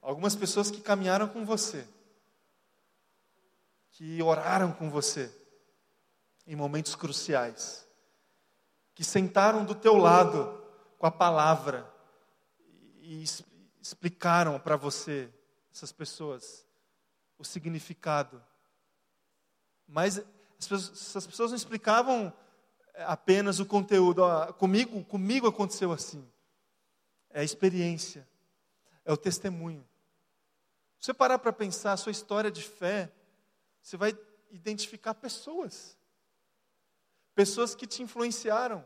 Algumas 0.00 0.34
pessoas 0.34 0.70
que 0.70 0.80
caminharam 0.80 1.28
com 1.28 1.44
você, 1.44 1.86
que 3.90 4.22
oraram 4.22 4.72
com 4.72 4.88
você 4.88 5.30
em 6.46 6.56
momentos 6.56 6.94
cruciais, 6.94 7.86
que 8.94 9.04
sentaram 9.04 9.62
do 9.62 9.74
teu 9.74 9.94
lado 9.98 10.58
com 10.96 11.04
a 11.04 11.10
palavra 11.10 11.86
e 13.02 13.22
explicaram 13.78 14.58
para 14.58 14.74
você, 14.74 15.28
essas 15.70 15.92
pessoas, 15.92 16.64
o 17.36 17.44
significado. 17.44 18.42
Mas 19.86 20.18
essas 20.58 21.26
pessoas 21.26 21.50
não 21.50 21.58
explicavam 21.58 22.32
apenas 23.00 23.60
o 23.60 23.66
conteúdo. 23.66 24.22
comigo, 24.54 25.04
comigo 25.04 25.46
aconteceu 25.46 25.92
assim. 25.92 26.26
É 27.38 27.40
a 27.40 27.44
experiência, 27.44 28.28
é 29.04 29.12
o 29.12 29.16
testemunho. 29.16 29.88
Se 30.98 31.06
você 31.06 31.14
parar 31.14 31.38
para 31.38 31.52
pensar 31.52 31.92
a 31.92 31.96
sua 31.96 32.10
história 32.10 32.50
de 32.50 32.64
fé, 32.64 33.12
você 33.80 33.96
vai 33.96 34.18
identificar 34.50 35.14
pessoas. 35.14 35.96
Pessoas 37.36 37.76
que 37.76 37.86
te 37.86 38.02
influenciaram. 38.02 38.84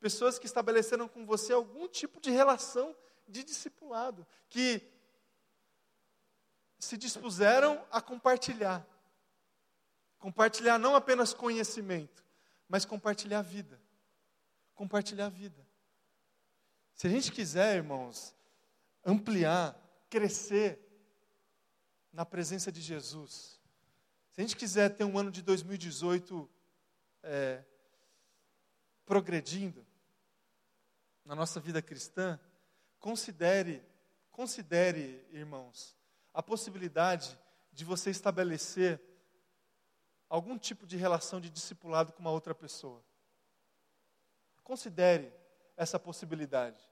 Pessoas 0.00 0.38
que 0.38 0.46
estabeleceram 0.46 1.06
com 1.06 1.26
você 1.26 1.52
algum 1.52 1.86
tipo 1.86 2.22
de 2.22 2.30
relação 2.30 2.96
de 3.28 3.44
discipulado, 3.44 4.26
que 4.48 4.80
se 6.78 6.96
dispuseram 6.96 7.86
a 7.90 8.00
compartilhar. 8.00 8.82
Compartilhar 10.18 10.78
não 10.78 10.96
apenas 10.96 11.34
conhecimento, 11.34 12.24
mas 12.66 12.86
compartilhar 12.86 13.42
vida. 13.42 13.78
Compartilhar 14.74 15.28
vida. 15.28 15.68
Se 16.98 17.06
a 17.06 17.10
gente 17.10 17.30
quiser, 17.30 17.76
irmãos, 17.76 18.34
ampliar, 19.04 19.80
crescer 20.10 20.84
na 22.12 22.26
presença 22.26 22.72
de 22.72 22.80
Jesus, 22.80 23.60
se 24.30 24.40
a 24.40 24.42
gente 24.42 24.56
quiser 24.56 24.88
ter 24.96 25.04
um 25.04 25.16
ano 25.16 25.30
de 25.30 25.40
2018 25.40 26.50
é, 27.22 27.64
progredindo 29.06 29.86
na 31.24 31.36
nossa 31.36 31.60
vida 31.60 31.80
cristã, 31.80 32.36
considere, 32.98 33.80
considere, 34.32 35.24
irmãos, 35.30 35.96
a 36.34 36.42
possibilidade 36.42 37.38
de 37.72 37.84
você 37.84 38.10
estabelecer 38.10 39.00
algum 40.28 40.58
tipo 40.58 40.84
de 40.84 40.96
relação 40.96 41.40
de 41.40 41.48
discipulado 41.48 42.12
com 42.12 42.18
uma 42.18 42.32
outra 42.32 42.56
pessoa. 42.56 43.00
Considere 44.64 45.37
essa 45.78 45.98
possibilidade. 45.98 46.86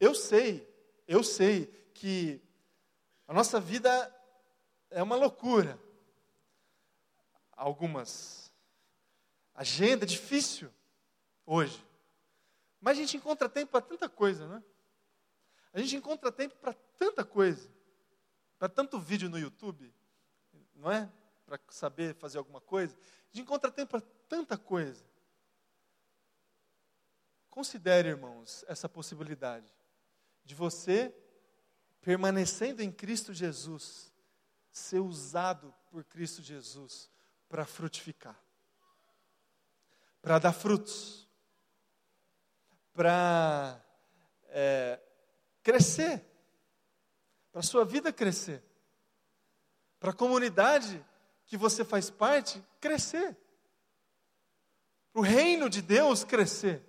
Eu 0.00 0.12
sei, 0.12 0.68
eu 1.06 1.22
sei 1.22 1.66
que 1.94 2.42
a 3.28 3.32
nossa 3.32 3.60
vida 3.60 3.88
é 4.90 5.00
uma 5.00 5.14
loucura. 5.14 5.78
Algumas. 7.52 8.52
Agenda 9.54 10.04
difícil 10.04 10.68
hoje. 11.46 11.80
Mas 12.80 12.98
a 12.98 13.02
gente 13.02 13.16
encontra 13.16 13.48
tempo 13.48 13.70
para 13.70 13.82
tanta 13.82 14.08
coisa, 14.08 14.48
não 14.48 14.56
é? 14.56 14.62
A 15.72 15.78
gente 15.78 15.94
encontra 15.94 16.32
tempo 16.32 16.56
para 16.56 16.72
tanta 16.98 17.24
coisa 17.24 17.70
para 18.60 18.68
tanto 18.68 19.00
vídeo 19.00 19.30
no 19.30 19.38
YouTube, 19.38 19.90
não 20.74 20.92
é? 20.92 21.10
Para 21.46 21.58
saber 21.70 22.14
fazer 22.16 22.36
alguma 22.36 22.60
coisa. 22.60 22.94
A 22.94 23.26
gente 23.34 23.40
encontra 23.42 23.72
tempo 23.72 23.92
para 23.92 24.02
tanta 24.28 24.58
coisa. 24.58 25.02
Considere, 27.50 28.08
irmãos, 28.08 28.64
essa 28.68 28.88
possibilidade 28.88 29.70
de 30.44 30.54
você, 30.54 31.14
permanecendo 32.00 32.82
em 32.82 32.90
Cristo 32.90 33.34
Jesus, 33.34 34.10
ser 34.70 35.00
usado 35.00 35.74
por 35.90 36.04
Cristo 36.04 36.40
Jesus 36.40 37.10
para 37.48 37.66
frutificar, 37.66 38.40
para 40.22 40.38
dar 40.38 40.52
frutos, 40.52 41.28
para 42.94 43.84
é, 44.48 45.02
crescer 45.62 46.30
para 47.50 47.60
a 47.60 47.64
sua 47.64 47.84
vida 47.84 48.12
crescer, 48.12 48.62
para 49.98 50.10
a 50.10 50.14
comunidade 50.14 51.04
que 51.46 51.56
você 51.56 51.84
faz 51.84 52.10
parte 52.10 52.62
crescer, 52.80 53.36
para 55.12 55.20
o 55.20 55.24
reino 55.24 55.68
de 55.68 55.82
Deus 55.82 56.22
crescer. 56.22 56.86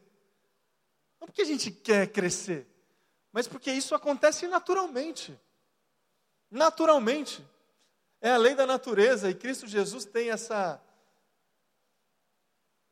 Não 1.21 1.27
porque 1.27 1.43
a 1.43 1.45
gente 1.45 1.69
quer 1.69 2.07
crescer, 2.07 2.67
mas 3.31 3.47
porque 3.47 3.71
isso 3.71 3.93
acontece 3.93 4.47
naturalmente. 4.47 5.39
Naturalmente. 6.49 7.47
É 8.19 8.31
a 8.31 8.37
lei 8.37 8.55
da 8.55 8.65
natureza 8.65 9.29
e 9.29 9.35
Cristo 9.35 9.67
Jesus 9.67 10.03
tem 10.03 10.31
essa, 10.31 10.81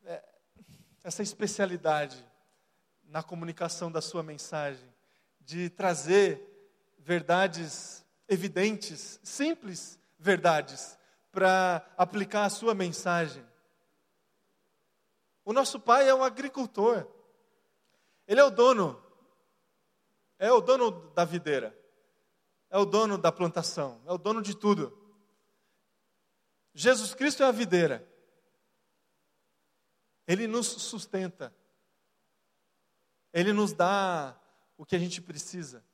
é, 0.04 0.22
essa 1.02 1.22
especialidade 1.22 2.24
na 3.04 3.22
comunicação 3.22 3.90
da 3.90 4.00
sua 4.00 4.22
mensagem, 4.22 4.88
de 5.40 5.68
trazer 5.68 6.40
verdades 6.98 8.04
evidentes, 8.28 9.18
simples 9.24 9.98
verdades, 10.18 10.96
para 11.32 11.84
aplicar 11.96 12.44
a 12.44 12.50
sua 12.50 12.74
mensagem. 12.74 13.44
O 15.44 15.52
nosso 15.52 15.80
pai 15.80 16.08
é 16.08 16.14
um 16.14 16.22
agricultor. 16.22 17.19
Ele 18.30 18.40
é 18.40 18.44
o 18.44 18.50
dono. 18.50 18.98
É 20.38 20.50
o 20.50 20.62
dono 20.62 21.12
da 21.12 21.26
videira. 21.26 21.78
É 22.70 22.78
o 22.78 22.86
dono 22.86 23.18
da 23.18 23.30
plantação. 23.30 24.00
É 24.06 24.12
o 24.12 24.16
dono 24.16 24.40
de 24.40 24.56
tudo. 24.56 24.96
Jesus 26.72 27.14
Cristo 27.14 27.42
é 27.42 27.46
a 27.46 27.52
videira. 27.52 28.10
Ele 30.26 30.46
nos 30.46 30.66
sustenta. 30.66 31.54
Ele 33.34 33.52
nos 33.52 33.74
dá 33.74 34.40
o 34.78 34.86
que 34.86 34.96
a 34.96 34.98
gente 34.98 35.20
precisa 35.20 35.84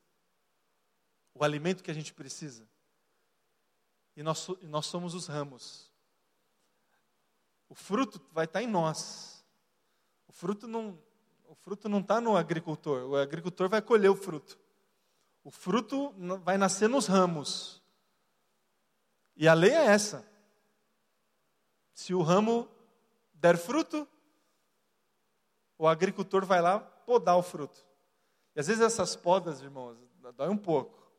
o 1.37 1.43
alimento 1.43 1.83
que 1.83 1.91
a 1.91 1.93
gente 1.93 2.13
precisa. 2.13 2.67
E 4.15 4.23
nós, 4.23 4.47
nós 4.63 4.87
somos 4.87 5.13
os 5.13 5.27
ramos. 5.27 5.91
O 7.69 7.75
fruto 7.75 8.19
vai 8.31 8.45
estar 8.45 8.63
em 8.63 8.67
nós. 8.67 9.45
O 10.27 10.31
fruto 10.31 10.67
não 10.67 10.99
fruto 11.63 11.89
não 11.89 11.99
está 11.99 12.21
no 12.21 12.35
agricultor. 12.35 13.09
O 13.09 13.15
agricultor 13.15 13.69
vai 13.69 13.81
colher 13.81 14.09
o 14.09 14.15
fruto. 14.15 14.57
O 15.43 15.51
fruto 15.51 16.13
vai 16.43 16.57
nascer 16.57 16.89
nos 16.89 17.07
ramos. 17.07 17.81
E 19.35 19.47
a 19.47 19.53
lei 19.53 19.71
é 19.71 19.85
essa. 19.85 20.25
Se 21.93 22.13
o 22.13 22.21
ramo 22.21 22.67
der 23.33 23.57
fruto, 23.57 24.07
o 25.77 25.87
agricultor 25.87 26.45
vai 26.45 26.61
lá 26.61 26.79
podar 26.79 27.37
o 27.37 27.43
fruto. 27.43 27.85
E 28.55 28.59
às 28.59 28.67
vezes 28.67 28.81
essas 28.81 29.15
podas, 29.15 29.61
irmãos, 29.61 29.97
dói 30.35 30.49
um 30.49 30.57
pouco. 30.57 31.09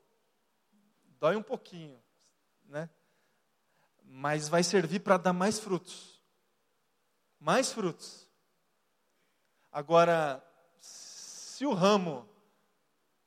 Dói 1.18 1.36
um 1.36 1.42
pouquinho, 1.42 2.00
né? 2.64 2.90
Mas 4.02 4.48
vai 4.48 4.62
servir 4.62 5.00
para 5.00 5.16
dar 5.16 5.32
mais 5.32 5.58
frutos. 5.58 6.22
Mais 7.40 7.72
frutos. 7.72 8.27
Agora, 9.70 10.44
se 10.76 11.64
o 11.66 11.74
ramo 11.74 12.28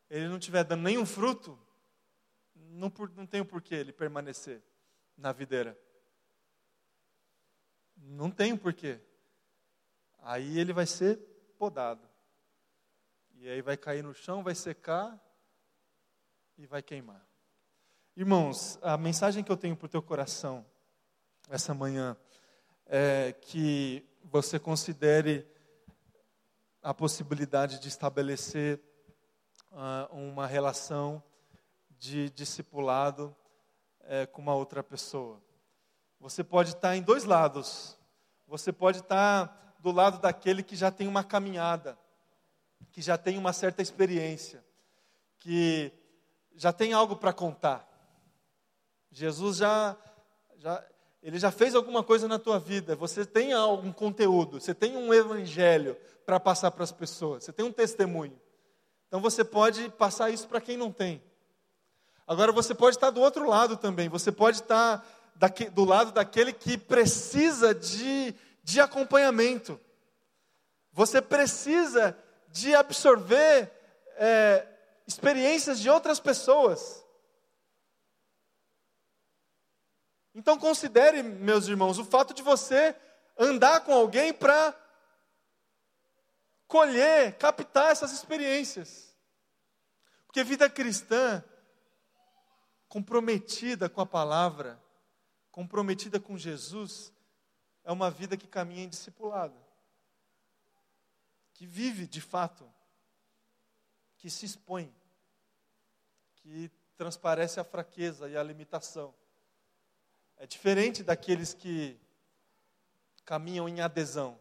ele 0.09 0.27
não 0.27 0.37
estiver 0.37 0.63
dando 0.63 0.83
nenhum 0.83 1.05
fruto, 1.05 1.57
não, 2.53 2.91
não 3.15 3.25
tem 3.25 3.41
o 3.41 3.45
porquê 3.45 3.75
ele 3.75 3.93
permanecer 3.93 4.61
na 5.17 5.31
videira. 5.31 5.77
Não 7.95 8.29
tem 8.29 8.51
o 8.51 8.57
porquê. 8.57 8.99
Aí 10.19 10.59
ele 10.59 10.73
vai 10.73 10.85
ser 10.85 11.17
podado. 11.57 12.09
E 13.35 13.47
aí 13.47 13.61
vai 13.61 13.77
cair 13.77 14.03
no 14.03 14.13
chão, 14.13 14.43
vai 14.43 14.53
secar 14.53 15.19
e 16.57 16.65
vai 16.65 16.81
queimar. 16.81 17.25
Irmãos, 18.15 18.77
a 18.81 18.97
mensagem 18.97 19.43
que 19.43 19.51
eu 19.51 19.57
tenho 19.57 19.75
para 19.75 19.85
o 19.85 19.89
teu 19.89 20.01
coração 20.01 20.65
essa 21.49 21.73
manhã 21.73 22.17
é 22.85 23.33
que 23.33 24.05
você 24.23 24.59
considere 24.59 25.47
a 26.81 26.93
possibilidade 26.93 27.79
de 27.79 27.87
estabelecer 27.87 28.81
uh, 29.71 30.15
uma 30.15 30.47
relação 30.47 31.23
de 31.91 32.29
discipulado 32.31 33.35
uh, 34.01 34.27
com 34.31 34.41
uma 34.41 34.55
outra 34.55 34.81
pessoa. 34.81 35.41
Você 36.19 36.43
pode 36.43 36.71
estar 36.71 36.95
em 36.95 37.01
dois 37.01 37.23
lados. 37.23 37.97
Você 38.47 38.71
pode 38.71 38.99
estar 38.99 39.75
do 39.79 39.91
lado 39.91 40.19
daquele 40.19 40.63
que 40.63 40.75
já 40.75 40.91
tem 40.91 41.07
uma 41.07 41.23
caminhada, 41.23 41.97
que 42.91 43.01
já 43.01 43.17
tem 43.17 43.37
uma 43.37 43.53
certa 43.53 43.81
experiência, 43.81 44.63
que 45.39 45.91
já 46.55 46.73
tem 46.73 46.93
algo 46.93 47.15
para 47.15 47.33
contar. 47.33 47.87
Jesus 49.11 49.57
já, 49.57 49.97
já, 50.57 50.83
ele 51.21 51.37
já 51.37 51.51
fez 51.51 51.75
alguma 51.75 52.03
coisa 52.03 52.27
na 52.27 52.39
tua 52.39 52.59
vida. 52.59 52.95
Você 52.95 53.25
tem 53.25 53.53
algum 53.53 53.91
conteúdo, 53.91 54.59
você 54.59 54.73
tem 54.73 54.97
um 54.97 55.13
evangelho 55.13 55.95
para 56.25 56.39
passar 56.39 56.71
para 56.71 56.83
as 56.83 56.91
pessoas, 56.91 57.43
você 57.43 57.53
tem 57.53 57.65
um 57.65 57.71
testemunho. 57.71 58.39
Então 59.07 59.19
você 59.19 59.43
pode 59.43 59.89
passar 59.89 60.29
isso 60.29 60.47
para 60.47 60.61
quem 60.61 60.77
não 60.77 60.91
tem. 60.91 61.21
Agora 62.25 62.51
você 62.51 62.73
pode 62.73 62.95
estar 62.95 63.09
do 63.09 63.19
outro 63.19 63.45
lado 63.45 63.75
também. 63.75 64.07
Você 64.07 64.31
pode 64.31 64.57
estar 64.57 65.05
daqui, 65.35 65.69
do 65.69 65.83
lado 65.83 66.13
daquele 66.13 66.53
que 66.53 66.77
precisa 66.77 67.75
de, 67.75 68.33
de 68.63 68.79
acompanhamento. 68.79 69.77
Você 70.93 71.21
precisa 71.21 72.17
de 72.47 72.73
absorver 72.73 73.69
é, 74.15 74.65
experiências 75.05 75.79
de 75.79 75.89
outras 75.89 76.19
pessoas. 76.19 77.00
Então 80.33 80.57
considere, 80.57 81.21
meus 81.21 81.67
irmãos, 81.67 81.97
o 81.97 82.05
fato 82.05 82.33
de 82.33 82.41
você 82.41 82.95
andar 83.37 83.81
com 83.81 83.93
alguém 83.93 84.33
para 84.33 84.75
colher, 86.67 87.37
captar 87.37 87.91
essas 87.91 88.13
experiências. 88.13 89.13
Porque 90.25 90.43
vida 90.43 90.69
cristã, 90.69 91.43
comprometida 92.87 93.89
com 93.89 93.99
a 93.99 94.05
palavra, 94.05 94.81
comprometida 95.51 96.19
com 96.19 96.37
Jesus, 96.37 97.11
é 97.83 97.91
uma 97.91 98.09
vida 98.09 98.37
que 98.37 98.47
caminha 98.47 98.85
em 98.85 98.89
discipulado, 98.89 99.57
que 101.53 101.65
vive 101.65 102.07
de 102.07 102.21
fato, 102.21 102.71
que 104.17 104.29
se 104.29 104.45
expõe, 104.45 104.95
que 106.35 106.71
transparece 106.95 107.59
a 107.59 107.63
fraqueza 107.65 108.29
e 108.29 108.37
a 108.37 108.43
limitação. 108.43 109.13
É 110.41 110.47
diferente 110.47 111.03
daqueles 111.03 111.53
que 111.53 111.95
caminham 113.23 113.69
em 113.69 113.79
adesão, 113.79 114.39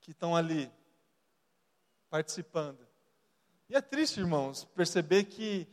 que 0.00 0.12
estão 0.12 0.36
ali 0.36 0.70
participando. 2.08 2.86
E 3.68 3.74
é 3.74 3.80
triste, 3.80 4.20
irmãos, 4.20 4.64
perceber 4.64 5.24
que 5.24 5.66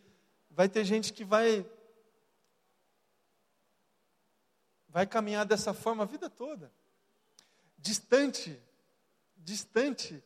vai 0.50 0.68
ter 0.68 0.84
gente 0.84 1.14
que 1.14 1.24
vai 1.24 1.64
vai 4.90 5.06
caminhar 5.06 5.46
dessa 5.46 5.76
forma 5.76 6.06
a 6.06 6.08
vida 6.08 6.28
toda. 6.28 6.74
Distante, 7.78 8.60
distante 9.38 10.24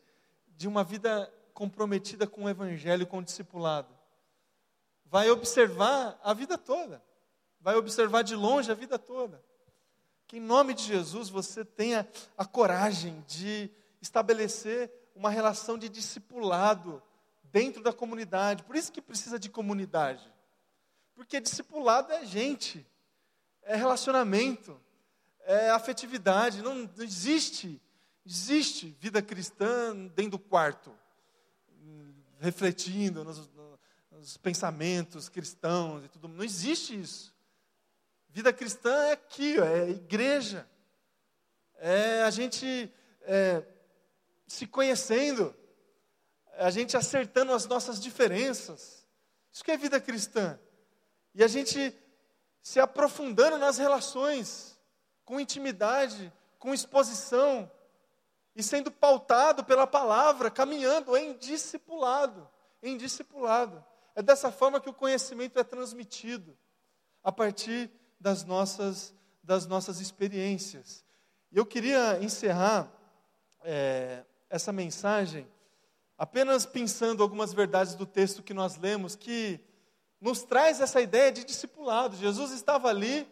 de 0.48 0.66
uma 0.66 0.82
vida 0.82 1.30
comprometida 1.54 2.26
com 2.26 2.46
o 2.46 2.50
evangelho, 2.50 3.06
com 3.06 3.18
o 3.18 3.24
discipulado. 3.24 3.94
Vai 5.04 5.30
observar 5.30 6.18
a 6.24 6.34
vida 6.34 6.58
toda 6.58 7.04
vai 7.66 7.76
observar 7.76 8.22
de 8.22 8.36
longe 8.36 8.72
a 8.72 8.76
vida 8.76 9.00
toda. 9.00 9.44
Que 10.28 10.38
em 10.38 10.40
nome 10.40 10.76
de 10.76 10.84
Jesus 10.84 11.30
você 11.30 11.66
tenha 11.66 12.08
a 12.38 12.46
coragem 12.46 13.26
de 13.28 13.72
estabelecer 14.00 14.92
uma 15.16 15.32
relação 15.32 15.76
de 15.76 15.90
discipulado 15.90 17.02
dentro 17.46 17.82
da 17.82 17.92
comunidade. 17.92 18.62
Por 18.62 18.76
isso 18.76 18.92
que 18.92 19.02
precisa 19.02 19.40
de 19.40 19.50
comunidade. 19.50 20.32
Porque 21.16 21.42
discipulado 21.42 22.14
é 22.14 22.24
gente, 22.24 22.86
é 23.64 23.76
relacionamento, 23.76 24.80
é 25.40 25.72
afetividade. 25.72 26.62
Não, 26.62 26.76
não 26.76 27.04
existe, 27.04 27.82
existe 28.24 28.96
vida 29.00 29.24
cristã 29.24 30.06
dentro 30.14 30.34
do 30.34 30.40
quarto, 30.40 30.96
refletindo 32.40 33.24
nos, 33.24 33.50
nos 34.12 34.38
pensamentos 34.38 35.30
cristãos 35.30 36.06
e 36.06 36.10
tudo. 36.10 36.28
Não 36.28 36.44
existe 36.44 37.00
isso. 37.02 37.35
Vida 38.36 38.52
cristã 38.52 38.94
é 39.06 39.12
aqui, 39.14 39.58
é 39.62 39.92
igreja. 39.92 40.70
É 41.78 42.22
a 42.24 42.30
gente 42.30 42.94
é, 43.22 43.64
se 44.46 44.68
conhecendo, 44.68 45.56
a 46.58 46.70
gente 46.70 46.98
acertando 46.98 47.54
as 47.54 47.66
nossas 47.66 47.98
diferenças. 47.98 49.08
Isso 49.54 49.64
que 49.64 49.72
é 49.72 49.78
vida 49.78 50.02
cristã. 50.02 50.60
E 51.34 51.46
a 51.46 51.48
gente 51.48 51.98
se 52.62 52.78
aprofundando 52.78 53.58
nas 53.58 53.78
relações, 53.78 54.78
com 55.24 55.40
intimidade, 55.40 56.30
com 56.60 56.74
exposição, 56.74 57.72
e 58.54 58.62
sendo 58.62 58.92
pautado 58.92 59.64
pela 59.64 59.88
palavra, 59.88 60.52
caminhando 60.52 61.16
em 61.16 61.38
discipulado, 61.38 62.50
em 62.84 62.98
discipulado. 62.98 63.82
É 64.14 64.22
dessa 64.22 64.52
forma 64.52 64.82
que 64.82 64.90
o 64.90 64.94
conhecimento 64.94 65.58
é 65.58 65.64
transmitido, 65.64 66.58
a 67.24 67.32
partir 67.32 67.90
das 68.26 68.44
nossas, 68.44 69.14
das 69.44 69.68
nossas 69.68 70.00
experiências. 70.00 71.06
E 71.52 71.58
eu 71.60 71.64
queria 71.64 72.18
encerrar 72.24 72.92
é, 73.64 74.24
essa 74.50 74.74
mensagem 74.74 75.48
apenas 76.18 76.66
pensando 76.66 77.22
algumas 77.22 77.54
verdades 77.54 77.94
do 77.94 78.04
texto 78.04 78.42
que 78.42 78.52
nós 78.52 78.78
lemos, 78.78 79.16
que 79.16 79.60
nos 80.20 80.42
traz 80.42 80.82
essa 80.82 81.00
ideia 81.00 81.32
de 81.32 81.44
discipulado. 81.44 82.16
Jesus 82.16 82.50
estava 82.50 82.90
ali, 82.90 83.28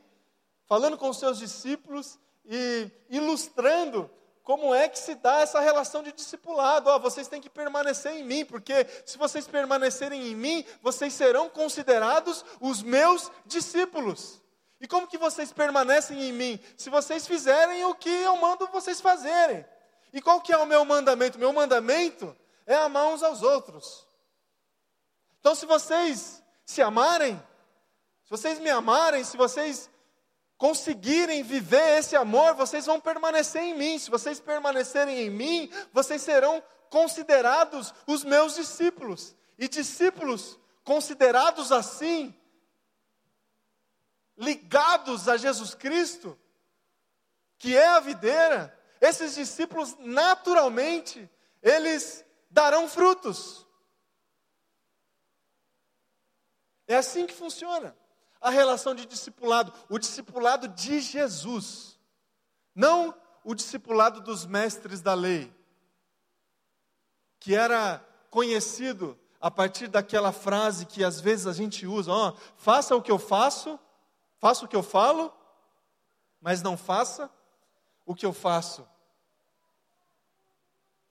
falando 0.67 0.95
com 0.95 1.09
os 1.09 1.17
seus 1.17 1.39
discípulos 1.39 2.19
e 2.45 2.87
ilustrando 3.09 4.07
como 4.43 4.75
é 4.75 4.87
que 4.87 4.99
se 4.99 5.15
dá 5.15 5.39
essa 5.39 5.59
relação 5.59 6.03
de 6.03 6.11
discipulado. 6.11 6.87
Oh, 6.87 6.99
vocês 6.99 7.27
têm 7.27 7.41
que 7.41 7.49
permanecer 7.49 8.11
em 8.11 8.23
mim, 8.23 8.45
porque 8.45 8.85
se 9.07 9.17
vocês 9.17 9.47
permanecerem 9.47 10.27
em 10.27 10.35
mim, 10.35 10.63
vocês 10.83 11.13
serão 11.13 11.49
considerados 11.49 12.45
os 12.61 12.83
meus 12.83 13.31
discípulos. 13.43 14.42
E 14.83 14.87
como 14.87 15.07
que 15.07 15.17
vocês 15.17 15.53
permanecem 15.53 16.21
em 16.23 16.33
mim? 16.33 16.59
Se 16.75 16.89
vocês 16.89 17.25
fizerem 17.25 17.85
o 17.85 17.95
que 17.95 18.09
eu 18.09 18.35
mando 18.35 18.67
vocês 18.67 18.99
fazerem. 18.99 19.65
E 20.11 20.21
qual 20.21 20.41
que 20.41 20.51
é 20.51 20.57
o 20.57 20.65
meu 20.65 20.83
mandamento? 20.83 21.39
Meu 21.39 21.53
mandamento 21.53 22.35
é 22.67 22.75
amar 22.75 23.07
uns 23.07 23.23
aos 23.23 23.41
outros. 23.41 24.05
Então, 25.39 25.55
se 25.55 25.65
vocês 25.65 26.43
se 26.65 26.81
amarem, 26.81 27.41
se 28.25 28.29
vocês 28.29 28.59
me 28.59 28.69
amarem, 28.69 29.23
se 29.23 29.37
vocês 29.37 29.89
conseguirem 30.57 31.43
viver 31.43 31.99
esse 31.99 32.17
amor, 32.17 32.53
vocês 32.53 32.85
vão 32.85 32.99
permanecer 32.99 33.61
em 33.61 33.73
mim. 33.73 33.97
Se 33.97 34.11
vocês 34.11 34.41
permanecerem 34.41 35.17
em 35.17 35.29
mim, 35.29 35.71
vocês 35.93 36.21
serão 36.21 36.61
considerados 36.89 37.93
os 38.05 38.25
meus 38.25 38.55
discípulos. 38.55 39.33
E 39.57 39.69
discípulos 39.69 40.59
considerados 40.83 41.71
assim 41.71 42.35
ligados 44.37 45.27
a 45.27 45.37
Jesus 45.37 45.75
Cristo, 45.75 46.37
que 47.57 47.77
é 47.77 47.87
a 47.87 47.99
videira, 47.99 48.77
esses 48.99 49.35
discípulos 49.35 49.95
naturalmente 49.99 51.29
eles 51.61 52.25
darão 52.49 52.87
frutos. 52.87 53.65
É 56.87 56.95
assim 56.97 57.25
que 57.25 57.33
funciona 57.33 57.95
a 58.41 58.49
relação 58.49 58.93
de 58.93 59.05
discipulado, 59.05 59.73
o 59.89 59.97
discipulado 59.97 60.67
de 60.67 60.99
Jesus, 60.99 61.97
não 62.75 63.17
o 63.43 63.55
discipulado 63.55 64.19
dos 64.19 64.45
mestres 64.45 65.01
da 65.01 65.13
lei, 65.13 65.53
que 67.39 67.55
era 67.55 68.05
conhecido 68.29 69.17
a 69.39 69.51
partir 69.51 69.87
daquela 69.87 70.31
frase 70.31 70.85
que 70.85 71.03
às 71.03 71.19
vezes 71.19 71.47
a 71.47 71.53
gente 71.53 71.85
usa, 71.85 72.11
ó, 72.11 72.29
oh, 72.29 72.37
faça 72.57 72.95
o 72.95 73.01
que 73.01 73.11
eu 73.11 73.19
faço 73.19 73.79
Faça 74.43 74.65
o 74.65 74.67
que 74.67 74.75
eu 74.75 74.83
falo, 74.83 75.33
mas 76.41 76.61
não 76.61 76.75
faça 76.75 77.31
o 78.05 78.13
que 78.13 78.25
eu 78.25 78.33
faço. 78.33 78.85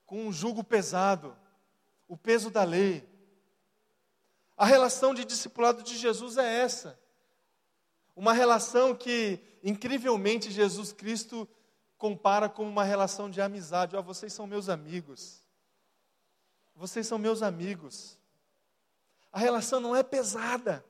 Com 0.05 0.27
um 0.27 0.31
jugo 0.31 0.63
pesado, 0.63 1.35
o 2.07 2.15
peso 2.15 2.51
da 2.51 2.63
lei. 2.63 3.09
A 4.55 4.67
relação 4.67 5.15
de 5.15 5.25
discipulado 5.25 5.81
de 5.81 5.97
Jesus 5.97 6.37
é 6.37 6.59
essa. 6.59 6.99
Uma 8.15 8.33
relação 8.33 8.93
que, 8.93 9.39
incrivelmente, 9.63 10.51
Jesus 10.51 10.93
Cristo 10.93 11.49
compara 11.97 12.47
com 12.47 12.69
uma 12.69 12.83
relação 12.83 13.31
de 13.31 13.41
amizade. 13.41 13.95
Ó, 13.95 13.99
oh, 13.99 14.03
vocês 14.03 14.31
são 14.31 14.45
meus 14.45 14.69
amigos. 14.69 15.41
Vocês 16.75 17.07
são 17.07 17.17
meus 17.17 17.41
amigos. 17.41 18.15
A 19.31 19.39
relação 19.39 19.79
não 19.79 19.95
é 19.95 20.03
pesada. 20.03 20.85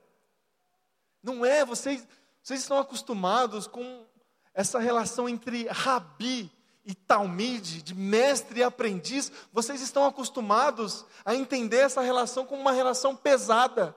Não 1.22 1.42
é, 1.42 1.64
vocês, 1.64 2.06
vocês 2.44 2.60
estão 2.60 2.78
acostumados 2.78 3.66
com 3.66 4.06
essa 4.52 4.78
relação 4.78 5.26
entre 5.26 5.66
rabi 5.66 6.52
e 6.84 6.94
talmide, 6.94 7.80
de 7.80 7.94
mestre 7.94 8.60
e 8.60 8.62
aprendiz. 8.62 9.32
Vocês 9.50 9.80
estão 9.80 10.04
acostumados 10.04 11.06
a 11.24 11.34
entender 11.34 11.78
essa 11.78 12.02
relação 12.02 12.44
como 12.44 12.60
uma 12.60 12.72
relação 12.72 13.16
pesada. 13.16 13.96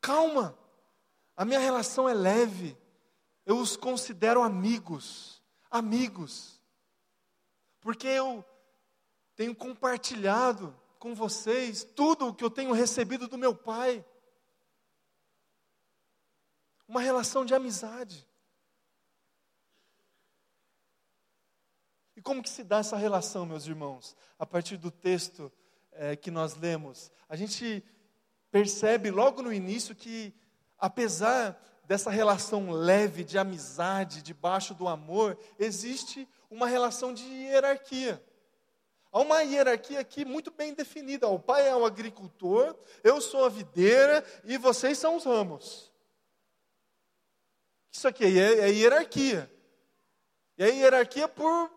Calma, 0.00 0.58
a 1.36 1.44
minha 1.44 1.60
relação 1.60 2.08
é 2.08 2.12
leve. 2.12 2.76
Eu 3.46 3.58
os 3.58 3.76
considero 3.76 4.42
amigos, 4.42 5.40
amigos. 5.70 6.60
porque 7.80 8.08
eu 8.08 8.44
tenho 9.36 9.54
compartilhado 9.54 10.76
com 10.98 11.14
vocês 11.14 11.84
tudo 11.84 12.26
o 12.26 12.34
que 12.34 12.42
eu 12.42 12.50
tenho 12.50 12.72
recebido 12.72 13.28
do 13.28 13.38
meu 13.38 13.54
Pai. 13.54 14.04
Uma 16.86 17.00
relação 17.00 17.44
de 17.44 17.54
amizade. 17.54 18.26
E 22.16 22.22
como 22.22 22.42
que 22.42 22.50
se 22.50 22.62
dá 22.62 22.78
essa 22.78 22.96
relação, 22.96 23.44
meus 23.44 23.66
irmãos? 23.66 24.16
A 24.38 24.46
partir 24.46 24.76
do 24.76 24.90
texto 24.90 25.52
é, 25.92 26.14
que 26.14 26.30
nós 26.30 26.54
lemos, 26.56 27.10
a 27.28 27.36
gente 27.36 27.82
percebe 28.50 29.10
logo 29.10 29.42
no 29.42 29.52
início 29.52 29.94
que, 29.94 30.32
apesar 30.78 31.60
dessa 31.86 32.10
relação 32.10 32.70
leve 32.70 33.24
de 33.24 33.36
amizade, 33.36 34.22
debaixo 34.22 34.74
do 34.74 34.86
amor, 34.86 35.38
existe 35.58 36.28
uma 36.50 36.66
relação 36.66 37.12
de 37.12 37.24
hierarquia. 37.24 38.22
Há 39.10 39.20
uma 39.20 39.42
hierarquia 39.42 40.00
aqui 40.00 40.24
muito 40.24 40.50
bem 40.50 40.74
definida. 40.74 41.28
O 41.28 41.38
pai 41.38 41.68
é 41.68 41.76
o 41.76 41.84
agricultor, 41.84 42.76
eu 43.02 43.20
sou 43.20 43.44
a 43.44 43.48
videira 43.48 44.24
e 44.44 44.56
vocês 44.56 44.98
são 44.98 45.16
os 45.16 45.24
ramos. 45.24 45.93
Isso 47.94 48.08
aqui 48.08 48.24
é, 48.24 48.58
é 48.58 48.68
hierarquia. 48.70 49.48
E 50.58 50.64
a 50.64 50.66
hierarquia 50.66 51.28
por, 51.28 51.70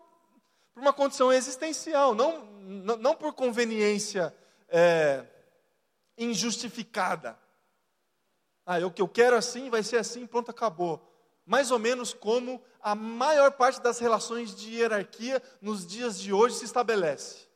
por 0.74 0.80
uma 0.80 0.92
condição 0.92 1.32
existencial, 1.32 2.12
não, 2.12 2.44
não, 2.44 2.96
não 2.96 3.14
por 3.14 3.32
conveniência 3.32 4.34
é, 4.68 5.24
injustificada. 6.16 7.38
Ah, 8.66 8.84
o 8.84 8.90
que 8.90 9.00
eu 9.00 9.08
quero 9.08 9.36
assim 9.36 9.70
vai 9.70 9.84
ser 9.84 9.98
assim, 9.98 10.26
pronto, 10.26 10.50
acabou. 10.50 11.00
Mais 11.46 11.70
ou 11.70 11.78
menos 11.78 12.12
como 12.12 12.60
a 12.82 12.96
maior 12.96 13.52
parte 13.52 13.80
das 13.80 14.00
relações 14.00 14.54
de 14.54 14.74
hierarquia 14.74 15.40
nos 15.62 15.86
dias 15.86 16.18
de 16.18 16.32
hoje 16.32 16.56
se 16.56 16.64
estabelece. 16.64 17.46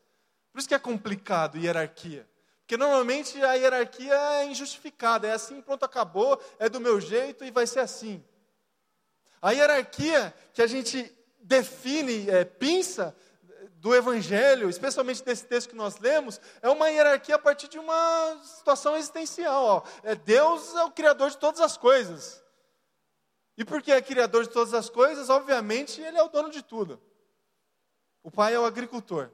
Por 0.53 0.61
isso 0.61 0.69
que 0.69 0.75
é 0.75 0.79
complicado 0.79 1.59
hierarquia. 1.59 2.29
Porque 2.61 2.77
normalmente 2.77 3.43
a 3.43 3.55
hierarquia 3.55 4.15
é 4.15 4.47
injustificada, 4.47 5.27
é 5.27 5.33
assim, 5.33 5.61
pronto, 5.61 5.85
acabou, 5.85 6.41
é 6.61 6.69
do 6.69 6.81
meu 6.81 7.01
jeito 7.01 7.45
e 7.45 7.51
vai 7.51 7.67
ser 7.67 7.81
assim. 7.81 8.25
A 9.43 9.51
hierarquia 9.51 10.33
que 10.55 10.63
a 10.63 10.67
gente 10.67 11.13
define, 11.41 12.31
é, 12.31 12.45
pinça, 12.45 13.15
do 13.83 13.93
Evangelho, 13.93 14.71
especialmente 14.71 15.25
desse 15.25 15.45
texto 15.45 15.71
que 15.71 15.75
nós 15.75 15.99
lemos, 15.99 16.41
é 16.63 16.71
uma 16.71 16.89
hierarquia 16.89 17.35
a 17.35 17.39
partir 17.39 17.67
de 17.67 17.81
uma 17.81 18.41
situação 18.45 18.97
existencial. 18.97 19.65
Ó. 19.65 19.83
É, 20.05 20.15
Deus 20.15 20.73
é 20.77 20.85
o 20.85 20.93
Criador 20.93 21.31
de 21.31 21.37
todas 21.37 21.61
as 21.61 21.77
coisas. 21.77 22.41
E 23.59 23.65
porque 23.65 23.91
é 23.91 24.01
Criador 24.01 24.45
de 24.45 24.51
todas 24.51 24.73
as 24.73 24.89
coisas, 24.89 25.29
obviamente, 25.29 26.01
Ele 26.01 26.17
é 26.17 26.23
o 26.23 26.29
dono 26.29 26.49
de 26.49 26.63
tudo. 26.63 27.03
O 28.23 28.31
Pai 28.31 28.55
é 28.55 28.59
o 28.59 28.65
agricultor. 28.65 29.33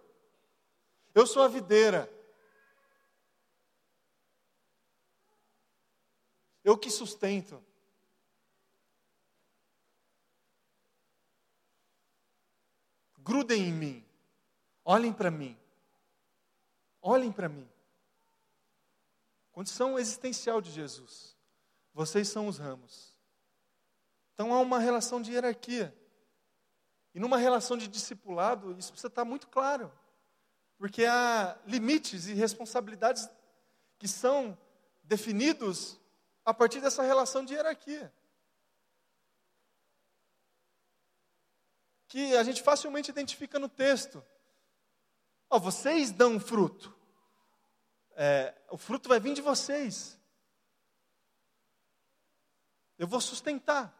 Eu 1.14 1.26
sou 1.26 1.42
a 1.42 1.48
videira. 1.48 2.10
Eu 6.64 6.78
que 6.78 6.90
sustento. 6.90 7.62
Grudem 13.28 13.68
em 13.68 13.72
mim. 13.72 14.04
Olhem 14.82 15.12
para 15.12 15.30
mim. 15.30 15.54
Olhem 17.02 17.30
para 17.30 17.46
mim. 17.46 17.68
Condição 19.52 19.98
existencial 19.98 20.62
de 20.62 20.70
Jesus. 20.70 21.36
Vocês 21.92 22.26
são 22.30 22.48
os 22.48 22.56
ramos. 22.56 23.14
Então 24.32 24.54
há 24.54 24.60
uma 24.60 24.78
relação 24.78 25.20
de 25.20 25.32
hierarquia. 25.32 25.94
E 27.14 27.20
numa 27.20 27.36
relação 27.36 27.76
de 27.76 27.86
discipulado, 27.86 28.74
isso 28.78 28.92
precisa 28.92 29.08
estar 29.08 29.26
muito 29.26 29.46
claro. 29.48 29.92
Porque 30.78 31.04
há 31.04 31.58
limites 31.66 32.28
e 32.28 32.32
responsabilidades 32.32 33.28
que 33.98 34.08
são 34.08 34.56
definidos 35.02 36.00
a 36.46 36.54
partir 36.54 36.80
dessa 36.80 37.02
relação 37.02 37.44
de 37.44 37.52
hierarquia. 37.52 38.10
Que 42.08 42.36
a 42.36 42.42
gente 42.42 42.62
facilmente 42.62 43.10
identifica 43.10 43.58
no 43.58 43.68
texto. 43.68 44.24
Oh, 45.48 45.60
vocês 45.60 46.10
dão 46.10 46.40
fruto. 46.40 46.94
É, 48.16 48.54
o 48.70 48.76
fruto 48.76 49.08
vai 49.08 49.20
vir 49.20 49.34
de 49.34 49.40
vocês. 49.40 50.18
Eu 52.98 53.06
vou 53.06 53.20
sustentar. 53.20 53.94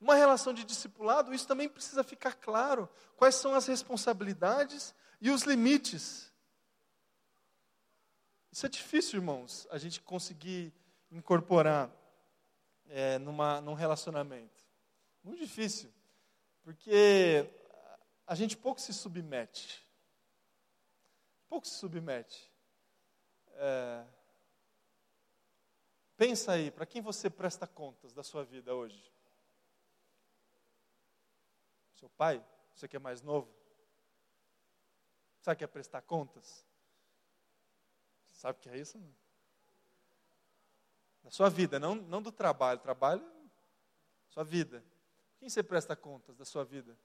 Uma 0.00 0.14
relação 0.14 0.52
de 0.52 0.64
discipulado, 0.64 1.34
isso 1.34 1.46
também 1.46 1.68
precisa 1.68 2.04
ficar 2.04 2.34
claro. 2.34 2.88
Quais 3.16 3.34
são 3.34 3.54
as 3.54 3.66
responsabilidades 3.66 4.94
e 5.20 5.30
os 5.30 5.42
limites. 5.42 6.32
Isso 8.50 8.66
é 8.66 8.68
difícil, 8.68 9.20
irmãos, 9.20 9.66
a 9.70 9.78
gente 9.78 10.00
conseguir 10.00 10.74
incorporar 11.10 11.90
é, 12.86 13.18
numa, 13.18 13.60
num 13.60 13.74
relacionamento. 13.74 14.66
Muito 15.22 15.40
difícil. 15.40 15.92
Porque 16.62 17.50
a 18.26 18.34
gente 18.34 18.56
pouco 18.56 18.80
se 18.80 18.92
submete 18.92 19.82
pouco 21.52 21.66
se 21.66 21.74
submete. 21.74 22.50
É, 23.56 24.06
pensa 26.16 26.52
aí, 26.52 26.70
para 26.70 26.86
quem 26.86 27.02
você 27.02 27.28
presta 27.28 27.66
contas 27.66 28.14
da 28.14 28.22
sua 28.22 28.42
vida 28.42 28.74
hoje? 28.74 29.12
Seu 31.96 32.08
pai? 32.08 32.42
Você 32.74 32.88
que 32.88 32.96
é 32.96 32.98
mais 32.98 33.20
novo? 33.20 33.54
Sabe 35.42 35.56
o 35.56 35.58
que 35.58 35.64
é 35.64 35.66
prestar 35.66 36.00
contas? 36.00 36.64
Sabe 38.30 38.58
o 38.58 38.62
que 38.62 38.70
é 38.70 38.78
isso? 38.78 38.98
Da 41.22 41.30
sua 41.30 41.50
vida, 41.50 41.78
não, 41.78 41.94
não 41.94 42.22
do 42.22 42.32
trabalho. 42.32 42.80
Trabalho, 42.80 43.30
sua 44.30 44.42
vida. 44.42 44.82
Quem 45.42 45.50
você 45.50 45.60
presta 45.60 45.96
contas 45.96 46.36
da 46.36 46.44
sua 46.44 46.64
vida? 46.64 46.96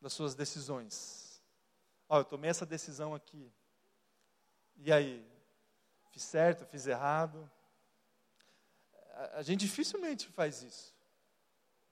Das 0.00 0.12
suas 0.12 0.34
decisões? 0.34 1.40
Ó, 2.08 2.18
eu 2.18 2.24
tomei 2.24 2.50
essa 2.50 2.66
decisão 2.66 3.14
aqui. 3.14 3.48
E 4.74 4.92
aí? 4.92 5.24
Fiz 6.10 6.24
certo, 6.24 6.66
fiz 6.66 6.88
errado? 6.88 7.48
A, 9.12 9.38
a 9.38 9.42
gente 9.42 9.60
dificilmente 9.60 10.26
faz 10.26 10.64
isso. 10.64 10.92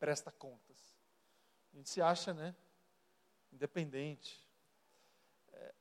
Presta 0.01 0.33
contas. 0.33 0.76
A 1.72 1.76
gente 1.76 1.89
se 1.89 2.03
acha, 2.03 2.35
né? 2.35 2.57
Independente. 3.53 4.45
É, 5.53 5.74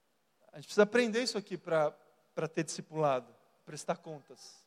a 0.52 0.58
gente 0.58 0.66
precisa 0.66 0.84
aprender 0.84 1.24
isso 1.24 1.40
aqui 1.40 1.58
para 1.58 2.48
ter 2.54 2.64
discipulado. 2.64 3.36
Prestar 3.66 3.98
contas. 3.98 4.64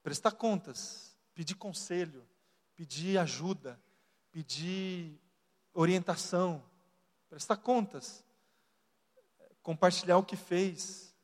Prestar 0.00 0.30
contas. 0.30 1.12
Pedir 1.34 1.56
conselho. 1.56 2.24
Pedir 2.80 3.18
ajuda. 3.18 3.78
Pedir 4.32 5.20
orientação. 5.74 6.62
Prestar 7.28 7.56
contas 7.56 8.24
compartilhar 9.62 10.18
o 10.18 10.24
que 10.24 10.36
fez. 10.36 11.14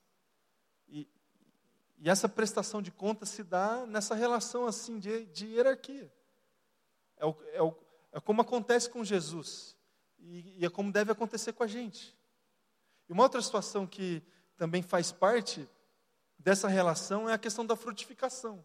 E, 0.89 1.09
e 1.99 2.09
essa 2.09 2.29
prestação 2.29 2.81
de 2.81 2.91
contas 2.91 3.31
se 3.31 3.43
dá 3.43 3.87
nessa 3.87 4.15
relação 4.15 4.67
assim 4.67 4.99
de, 4.99 5.27
de 5.27 5.47
hierarquia. 5.47 6.13
É, 7.17 7.27
o, 7.27 7.37
é, 7.53 7.63
o, 7.63 7.75
é, 8.13 8.21
como 8.21 8.43
acontece 8.43 8.91
com 8.91 9.03
Jesus 9.03 9.77
e, 10.19 10.61
e 10.61 10.67
é 10.67 10.71
como 10.71 10.93
deve 10.93 11.13
acontecer 11.13 11.53
com 11.53 11.63
a 11.63 11.67
gente. 11.67 12.17
E 13.09 13.13
uma 13.13 13.23
outra 13.23 13.41
situação 13.41 13.87
que 13.87 14.23
também 14.57 14.83
faz 14.83 15.13
parte 15.13 15.69
dessa 16.39 16.69
relação 16.69 17.29
é 17.29 17.33
a 17.33 17.39
questão 17.39 17.65
da 17.65 17.77
frutificação. 17.77 18.65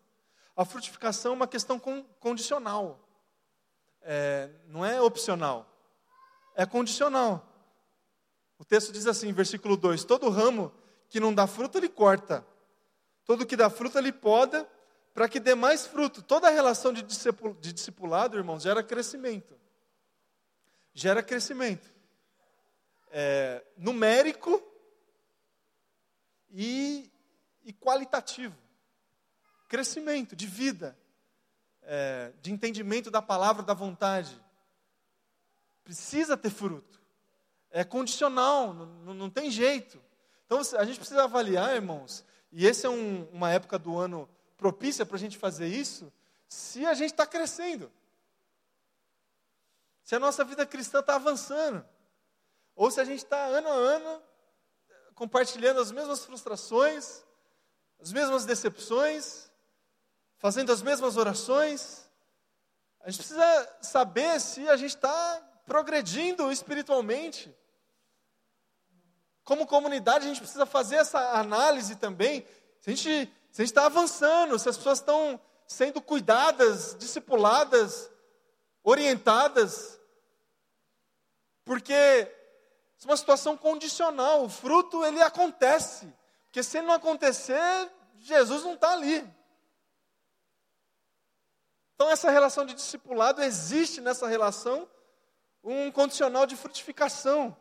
A 0.56 0.66
frutificação 0.66 1.32
é 1.32 1.36
uma 1.36 1.48
questão 1.48 1.80
con, 1.80 2.04
condicional, 2.20 3.00
é, 4.02 4.50
não 4.68 4.86
é 4.86 5.02
opcional, 5.02 5.68
é 6.56 6.66
condicional. 6.66 7.48
O 8.58 8.66
texto 8.66 8.92
diz 8.92 9.08
assim, 9.08 9.32
versículo 9.34 9.76
2: 9.76 10.04
Todo 10.04 10.30
ramo 10.30 10.72
que 11.10 11.20
não 11.20 11.34
dá 11.34 11.48
fruto, 11.48 11.78
ele 11.78 11.90
corta. 11.90 12.46
Todo 13.26 13.46
que 13.46 13.56
dá 13.56 13.70
fruto, 13.70 13.98
ele 13.98 14.12
poda, 14.12 14.70
para 15.14 15.28
que 15.28 15.40
dê 15.40 15.56
mais 15.56 15.86
fruto. 15.86 16.22
Toda 16.22 16.48
a 16.48 16.52
relação 16.52 16.94
de, 16.94 17.02
discipulado, 17.02 18.38
irmãos, 18.38 18.64
gera 18.64 18.84
crescimento. 18.84 19.60
Gera 20.94 21.24
crescimento. 21.24 21.90
É, 23.10 23.64
numérico 23.78 24.62
e, 26.50 27.12
e, 27.64 27.74
qualitativo. 27.74 28.56
Crescimento 29.72 30.36
de 30.36 30.46
vida, 30.46 30.98
é, 31.84 32.34
de 32.42 32.52
entendimento 32.52 33.10
da 33.10 33.22
palavra, 33.22 33.64
da 33.64 33.74
vontade. 33.74 34.38
Precisa 35.86 36.36
ter 36.36 36.50
fruto 36.50 37.02
é 37.72 37.84
condicional, 37.84 38.74
não, 38.74 39.14
não 39.14 39.30
tem 39.30 39.50
jeito. 39.50 40.00
Então 40.46 40.60
a 40.78 40.86
gente 40.86 41.00
precisa 41.00 41.24
avaliar, 41.24 41.74
irmãos, 41.74 42.24
e 42.52 42.68
essa 42.68 42.88
é 42.88 42.90
um, 42.90 43.24
uma 43.32 43.50
época 43.50 43.80
do 43.80 43.98
ano 43.98 44.30
propícia 44.58 45.06
para 45.06 45.16
a 45.16 45.20
gente 45.20 45.38
fazer 45.38 45.68
isso, 45.68 46.12
se 46.48 46.86
a 46.86 46.94
gente 46.94 47.12
está 47.12 47.26
crescendo. 47.26 47.90
Se 50.04 50.14
a 50.14 50.20
nossa 50.20 50.44
vida 50.44 50.66
cristã 50.66 51.00
está 51.00 51.16
avançando. 51.16 51.86
ou 52.76 52.92
se 52.92 53.00
a 53.00 53.06
gente 53.06 53.24
está 53.24 53.46
ano 53.46 53.70
a 53.70 53.74
ano 53.74 54.22
compartilhando 55.16 55.80
as 55.80 55.92
mesmas 55.92 56.26
frustrações, 56.26 57.24
as 58.00 58.12
mesmas 58.12 58.44
decepções, 58.44 59.51
fazendo 60.42 60.72
as 60.72 60.82
mesmas 60.82 61.18
orações. 61.18 62.10
A 63.02 63.12
gente 63.12 63.20
precisa 63.20 63.78
saber 63.80 64.42
se 64.42 64.68
a 64.68 64.76
gente 64.76 64.96
está 64.96 65.40
progredindo 65.68 66.52
espiritualmente. 66.52 67.56
Como 69.44 69.68
comunidade, 69.68 70.26
a 70.26 70.28
gente 70.28 70.42
precisa 70.42 70.66
fazer 70.66 70.96
essa 70.96 71.20
análise 71.40 71.96
também. 71.96 72.44
Se 72.80 72.90
a 72.90 72.96
gente 72.96 73.34
está 73.60 73.86
avançando, 73.86 74.58
se 74.58 74.68
as 74.68 74.78
pessoas 74.78 74.98
estão 74.98 75.40
sendo 75.68 76.02
cuidadas, 76.02 76.96
discipuladas, 76.98 78.10
orientadas. 78.84 80.00
Porque 81.64 81.94
é 81.94 82.36
uma 83.06 83.16
situação 83.16 83.56
condicional. 83.56 84.46
O 84.46 84.50
fruto, 84.50 85.06
ele 85.06 85.22
acontece. 85.22 86.12
Porque 86.46 86.64
se 86.64 86.80
ele 86.80 86.88
não 86.88 86.96
acontecer, 86.96 87.92
Jesus 88.18 88.64
não 88.64 88.74
está 88.74 88.94
ali. 88.94 89.41
Então, 92.02 92.10
essa 92.10 92.32
relação 92.32 92.66
de 92.66 92.74
discipulado, 92.74 93.44
existe 93.44 94.02
nessa 94.02 94.28
relação 94.28 94.90
um 95.64 95.92
condicional 95.92 96.48
de 96.48 96.56
frutificação. 96.56 97.56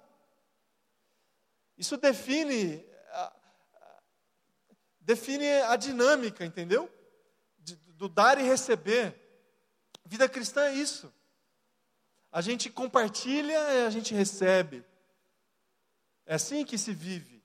Isso 1.77 1.99
define, 1.99 2.83
define 4.99 5.47
a 5.65 5.77
dinâmica, 5.77 6.43
entendeu? 6.43 6.91
De, 7.59 7.77
do 7.77 8.09
dar 8.09 8.41
e 8.41 8.43
receber. 8.43 9.15
Vida 10.07 10.27
cristã 10.27 10.63
é 10.69 10.73
isso. 10.73 11.13
A 12.33 12.41
gente 12.41 12.71
compartilha 12.71 13.53
e 13.75 13.85
a 13.85 13.91
gente 13.91 14.15
recebe. 14.15 14.83
É 16.25 16.37
assim 16.37 16.65
que 16.65 16.79
se 16.79 16.95
vive, 16.95 17.45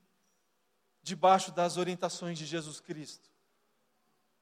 debaixo 1.02 1.52
das 1.52 1.76
orientações 1.76 2.38
de 2.38 2.46
Jesus 2.46 2.80
Cristo. 2.80 3.28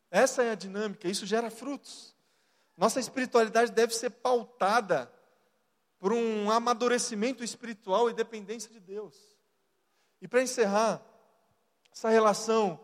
Essa 0.09 0.45
é 0.45 0.51
a 0.53 0.55
dinâmica, 0.55 1.09
isso 1.09 1.27
gera 1.27 1.51
frutos. 1.51 2.14
Nossa 2.77 2.99
espiritualidade 2.99 3.73
deve 3.73 3.95
ser 3.95 4.11
pautada 4.11 5.13
por 5.99 6.13
um 6.13 6.51
amadurecimento 6.51 7.43
espiritual 7.43 8.11
e 8.11 8.15
dependência 8.15 8.71
de 8.71 8.81
Deus. 8.81 9.17
E 10.21 10.29
para 10.29 10.43
encerrar, 10.43 11.03
essa 11.93 12.09
relação 12.09 12.81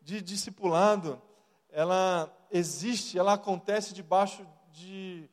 de 0.00 0.22
discipulado, 0.22 1.20
ela 1.68 2.34
existe, 2.50 3.18
ela 3.18 3.32
acontece 3.32 3.92
debaixo 3.92 4.46
de 4.70 5.28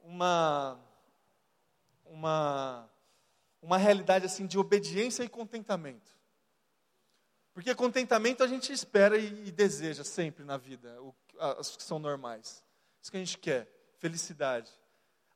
uma 0.00 0.78
uma 2.04 2.88
uma 3.62 3.78
realidade 3.78 4.26
assim 4.26 4.46
de 4.46 4.58
obediência 4.58 5.24
e 5.24 5.28
contentamento. 5.28 6.16
Porque 7.52 7.74
contentamento 7.74 8.44
a 8.44 8.46
gente 8.46 8.72
espera 8.72 9.16
e, 9.16 9.48
e 9.48 9.50
deseja 9.50 10.04
sempre 10.04 10.44
na 10.44 10.56
vida, 10.56 11.00
o, 11.02 11.14
as 11.38 11.74
que 11.74 11.82
são 11.82 11.98
normais. 11.98 12.65
Isso 13.06 13.12
que 13.12 13.18
a 13.18 13.20
gente 13.20 13.38
quer, 13.38 13.68
felicidade. 14.00 14.68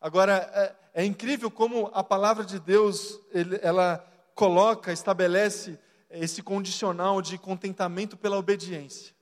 Agora, 0.00 0.50
é, 0.92 1.02
é 1.02 1.04
incrível 1.04 1.48
como 1.48 1.88
a 1.94 2.02
palavra 2.02 2.44
de 2.44 2.58
Deus, 2.58 3.20
ele, 3.30 3.60
ela 3.62 4.04
coloca, 4.34 4.92
estabelece 4.92 5.78
esse 6.10 6.42
condicional 6.42 7.22
de 7.22 7.38
contentamento 7.38 8.16
pela 8.16 8.36
obediência. 8.36 9.14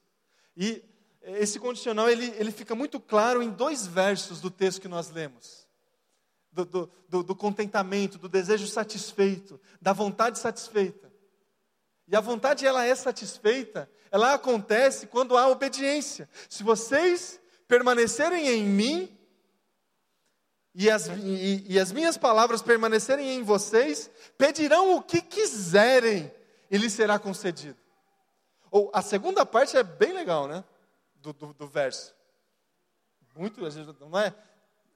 E 0.56 0.82
esse 1.22 1.60
condicional, 1.60 2.08
ele, 2.08 2.32
ele 2.38 2.50
fica 2.50 2.74
muito 2.74 2.98
claro 2.98 3.42
em 3.42 3.50
dois 3.50 3.86
versos 3.86 4.40
do 4.40 4.50
texto 4.50 4.80
que 4.80 4.88
nós 4.88 5.10
lemos. 5.10 5.68
Do, 6.50 6.64
do, 6.64 6.90
do, 7.06 7.22
do 7.22 7.36
contentamento, 7.36 8.16
do 8.16 8.30
desejo 8.30 8.66
satisfeito, 8.66 9.60
da 9.78 9.92
vontade 9.92 10.38
satisfeita. 10.38 11.12
E 12.06 12.16
a 12.16 12.20
vontade, 12.22 12.66
ela 12.66 12.82
é 12.82 12.94
satisfeita, 12.94 13.90
ela 14.10 14.32
acontece 14.32 15.06
quando 15.06 15.36
há 15.36 15.48
obediência. 15.48 16.26
Se 16.48 16.62
vocês 16.62 17.38
permanecerem 17.68 18.48
em 18.48 18.64
mim, 18.64 19.14
e 20.74 20.90
as, 20.90 21.06
e, 21.08 21.64
e 21.68 21.78
as 21.78 21.92
minhas 21.92 22.16
palavras 22.16 22.62
permanecerem 22.62 23.34
em 23.34 23.42
vocês, 23.42 24.10
pedirão 24.38 24.96
o 24.96 25.02
que 25.02 25.20
quiserem, 25.20 26.32
e 26.70 26.78
lhes 26.78 26.92
será 26.92 27.18
concedido. 27.18 27.78
Ou 28.70 28.90
a 28.92 29.02
segunda 29.02 29.46
parte 29.46 29.76
é 29.76 29.82
bem 29.82 30.12
legal, 30.12 30.48
né? 30.48 30.64
Do, 31.16 31.32
do, 31.32 31.54
do 31.54 31.66
verso. 31.66 32.14
Muito, 33.34 33.60
não 34.00 34.18
é? 34.18 34.34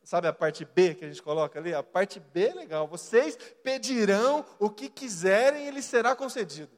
Sabe 0.05 0.27
a 0.27 0.33
parte 0.33 0.65
B 0.65 0.95
que 0.95 1.05
a 1.05 1.09
gente 1.09 1.23
coloca 1.23 1.59
ali? 1.59 1.73
A 1.73 1.83
parte 1.83 2.19
B 2.19 2.49
é 2.49 2.55
legal. 2.55 2.89
Vocês 2.89 3.37
pedirão 3.63 4.45
o 4.59 4.69
que 4.69 4.89
quiserem 4.89 5.69
e 5.69 5.71
lhes 5.71 5.85
será 5.85 6.17
concedido. 6.17 6.71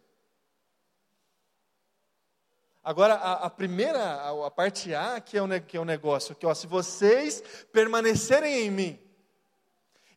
Agora, 2.85 3.15
a, 3.15 3.47
a 3.47 3.51
primeira, 3.51 3.99
a, 3.99 4.47
a, 4.47 4.51
parte 4.51 4.95
A, 4.95 5.19
que 5.19 5.39
é 5.39 5.43
o, 5.43 5.49
que 5.63 5.77
é 5.77 5.81
o 5.81 5.87
negócio, 5.87 6.35
que 6.35 6.45
ó, 6.45 6.53
se 6.53 6.67
vocês 6.67 7.43
permanecerem 7.73 8.67
em 8.67 8.71
mim, 8.71 9.01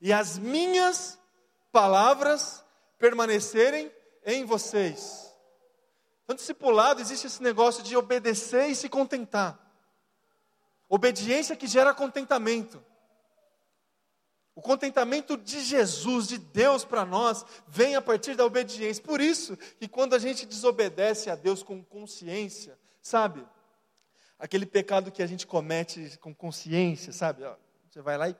e 0.01 0.11
as 0.11 0.37
minhas 0.37 1.17
palavras 1.71 2.65
permanecerem 2.99 3.89
em 4.25 4.43
vocês. 4.43 5.33
Então, 6.23 6.35
discipulado, 6.35 6.99
existe 6.99 7.27
esse 7.27 7.41
negócio 7.41 7.81
de 7.81 7.95
obedecer 7.95 8.69
e 8.69 8.75
se 8.75 8.89
contentar. 8.89 9.57
Obediência 10.89 11.55
que 11.55 11.67
gera 11.67 11.93
contentamento. 11.93 12.83
O 14.57 14.61
contentamento 14.63 15.37
de 15.37 15.63
Jesus, 15.63 16.27
de 16.27 16.39
Deus 16.39 16.83
para 16.83 17.05
nós, 17.05 17.45
vem 17.67 17.95
a 17.95 18.01
partir 18.01 18.35
da 18.35 18.43
obediência. 18.43 19.03
Por 19.03 19.21
isso 19.21 19.55
que 19.55 19.87
quando 19.87 20.15
a 20.15 20.19
gente 20.19 20.47
desobedece 20.47 21.29
a 21.29 21.35
Deus 21.35 21.61
com 21.61 21.83
consciência, 21.83 22.75
sabe? 22.99 23.45
Aquele 24.39 24.65
pecado 24.65 25.11
que 25.11 25.21
a 25.21 25.27
gente 25.27 25.45
comete 25.45 26.17
com 26.17 26.33
consciência, 26.33 27.13
sabe? 27.13 27.43
Você 27.87 28.01
vai 28.01 28.17
lá 28.17 28.29
e 28.29 28.35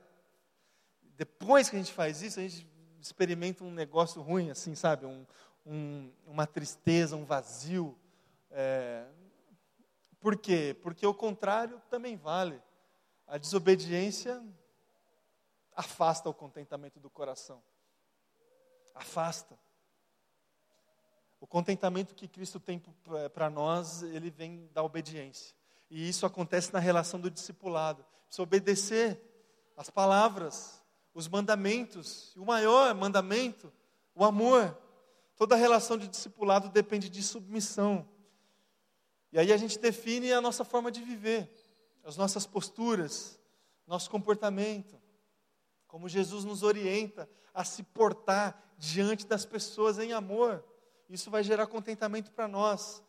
depois 1.16 1.70
que 1.70 1.76
a 1.76 1.80
gente 1.80 1.94
faz 1.94 2.24
isso, 2.24 2.40
a 2.40 2.44
gente 2.44 2.68
experimenta 3.00 3.64
um 3.64 3.72
negócio 3.72 4.20
ruim, 4.20 4.50
assim, 4.50 4.74
sabe? 4.74 5.06
Um, 5.06 5.24
um, 5.68 6.12
uma 6.26 6.48
tristeza, 6.48 7.16
um 7.16 7.26
vazio. 7.26 7.96
É... 8.50 9.06
Por 10.20 10.36
quê? 10.36 10.76
Porque 10.82 11.06
o 11.06 11.14
contrário 11.14 11.80
também 11.92 12.18
vale. 12.18 12.60
A 13.28 13.38
desobediência 13.38 14.44
afasta 15.78 16.28
o 16.28 16.34
contentamento 16.34 17.00
do 17.00 17.08
coração. 17.08 17.62
Afasta. 18.96 19.58
O 21.40 21.46
contentamento 21.46 22.16
que 22.16 22.28
Cristo 22.28 22.60
tem 22.60 22.80
para 23.32 23.48
nós, 23.48 24.02
ele 24.02 24.32
vem 24.32 24.68
da 24.74 24.82
obediência. 24.82 25.56
E 25.88 26.10
isso 26.10 26.26
acontece 26.26 26.74
na 26.74 26.80
relação 26.80 27.20
do 27.20 27.30
discipulado. 27.30 28.04
Precisa 28.26 28.42
obedecer 28.42 29.22
as 29.78 29.88
palavras, 29.88 30.84
os 31.14 31.28
mandamentos. 31.28 32.34
E 32.36 32.40
o 32.40 32.46
maior 32.46 32.96
mandamento, 32.96 33.72
o 34.16 34.26
amor. 34.26 34.76
Toda 35.36 35.56
relação 35.56 35.96
de 35.96 36.08
discipulado 36.08 36.70
depende 36.70 37.08
de 37.08 37.22
submissão. 37.22 38.10
E 39.32 39.38
aí 39.38 39.54
a 39.54 39.58
gente 39.58 39.78
define 39.78 40.34
a 40.34 40.42
nossa 40.42 40.66
forma 40.66 40.92
de 40.92 41.04
viver, 41.04 41.48
as 42.04 42.18
nossas 42.18 42.48
posturas, 42.48 43.40
nosso 43.86 44.10
comportamento 44.10 45.00
como 45.88 46.10
Jesus 46.10 46.44
nos 46.44 46.64
orienta 46.64 47.30
a 47.54 47.64
se 47.64 47.82
portar 47.82 48.62
diante 48.78 49.26
das 49.26 49.46
pessoas 49.46 49.98
em 49.98 50.14
amor. 50.14 50.64
Isso 51.10 51.32
vai 51.32 51.44
gerar 51.44 51.68
contentamento 51.68 52.32
para 52.32 52.48
nós. 52.48 53.04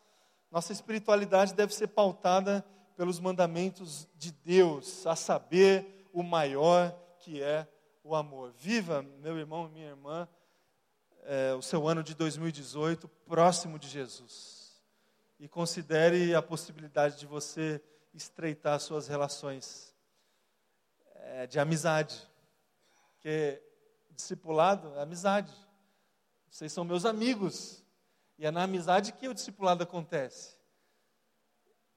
Nossa 0.49 0.73
espiritualidade 0.73 1.53
deve 1.53 1.73
ser 1.73 1.87
pautada 1.87 2.65
pelos 2.95 3.19
mandamentos 3.19 4.07
de 4.15 4.31
Deus, 4.31 5.05
a 5.05 5.15
saber, 5.15 6.07
o 6.11 6.23
maior 6.23 6.91
que 7.19 7.41
é 7.41 7.67
o 8.03 8.15
amor. 8.15 8.51
Viva, 8.57 9.03
meu 9.19 9.37
irmão 9.37 9.67
e 9.67 9.71
minha 9.71 9.89
irmã, 9.89 10.27
é, 11.23 11.53
o 11.53 11.61
seu 11.61 11.87
ano 11.87 12.01
de 12.01 12.15
2018 12.15 13.07
próximo 13.07 13.77
de 13.77 13.87
Jesus. 13.87 14.81
E 15.39 15.47
considere 15.47 16.33
a 16.33 16.41
possibilidade 16.41 17.17
de 17.17 17.25
você 17.25 17.81
estreitar 18.13 18.79
suas 18.79 19.07
relações 19.07 19.95
é, 21.15 21.45
de 21.45 21.59
amizade 21.59 22.28
porque 23.19 23.61
discipulado 24.11 24.95
é 24.95 25.01
amizade. 25.01 25.53
Vocês 26.49 26.71
são 26.71 26.85
meus 26.85 27.03
amigos. 27.03 27.83
E 28.37 28.45
é 28.45 28.51
na 28.51 28.63
amizade 28.63 29.11
que 29.11 29.27
o 29.27 29.33
discipulado 29.33 29.83
acontece. 29.83 30.57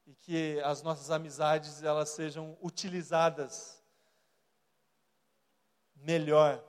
E 0.04 0.14
que 0.16 0.60
as 0.64 0.82
nossas 0.82 1.12
amizades 1.12 1.84
elas 1.84 2.08
sejam 2.08 2.58
utilizadas 2.60 3.80
melhor 5.94 6.60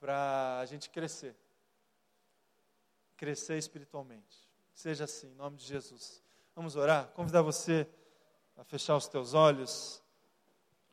para 0.00 0.58
a 0.58 0.66
gente 0.66 0.90
crescer. 0.90 1.36
Crescer 3.16 3.58
espiritualmente. 3.58 4.50
Seja 4.74 5.04
assim, 5.04 5.28
em 5.28 5.36
nome 5.36 5.56
de 5.56 5.66
Jesus. 5.66 6.20
Vamos 6.56 6.74
orar? 6.74 7.06
Convidar 7.10 7.42
você 7.42 7.86
a 8.56 8.64
fechar 8.64 8.96
os 8.96 9.06
teus 9.06 9.34
olhos, 9.34 10.02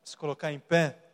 se 0.04 0.16
colocar 0.16 0.52
em 0.52 0.60
pé. 0.60 1.07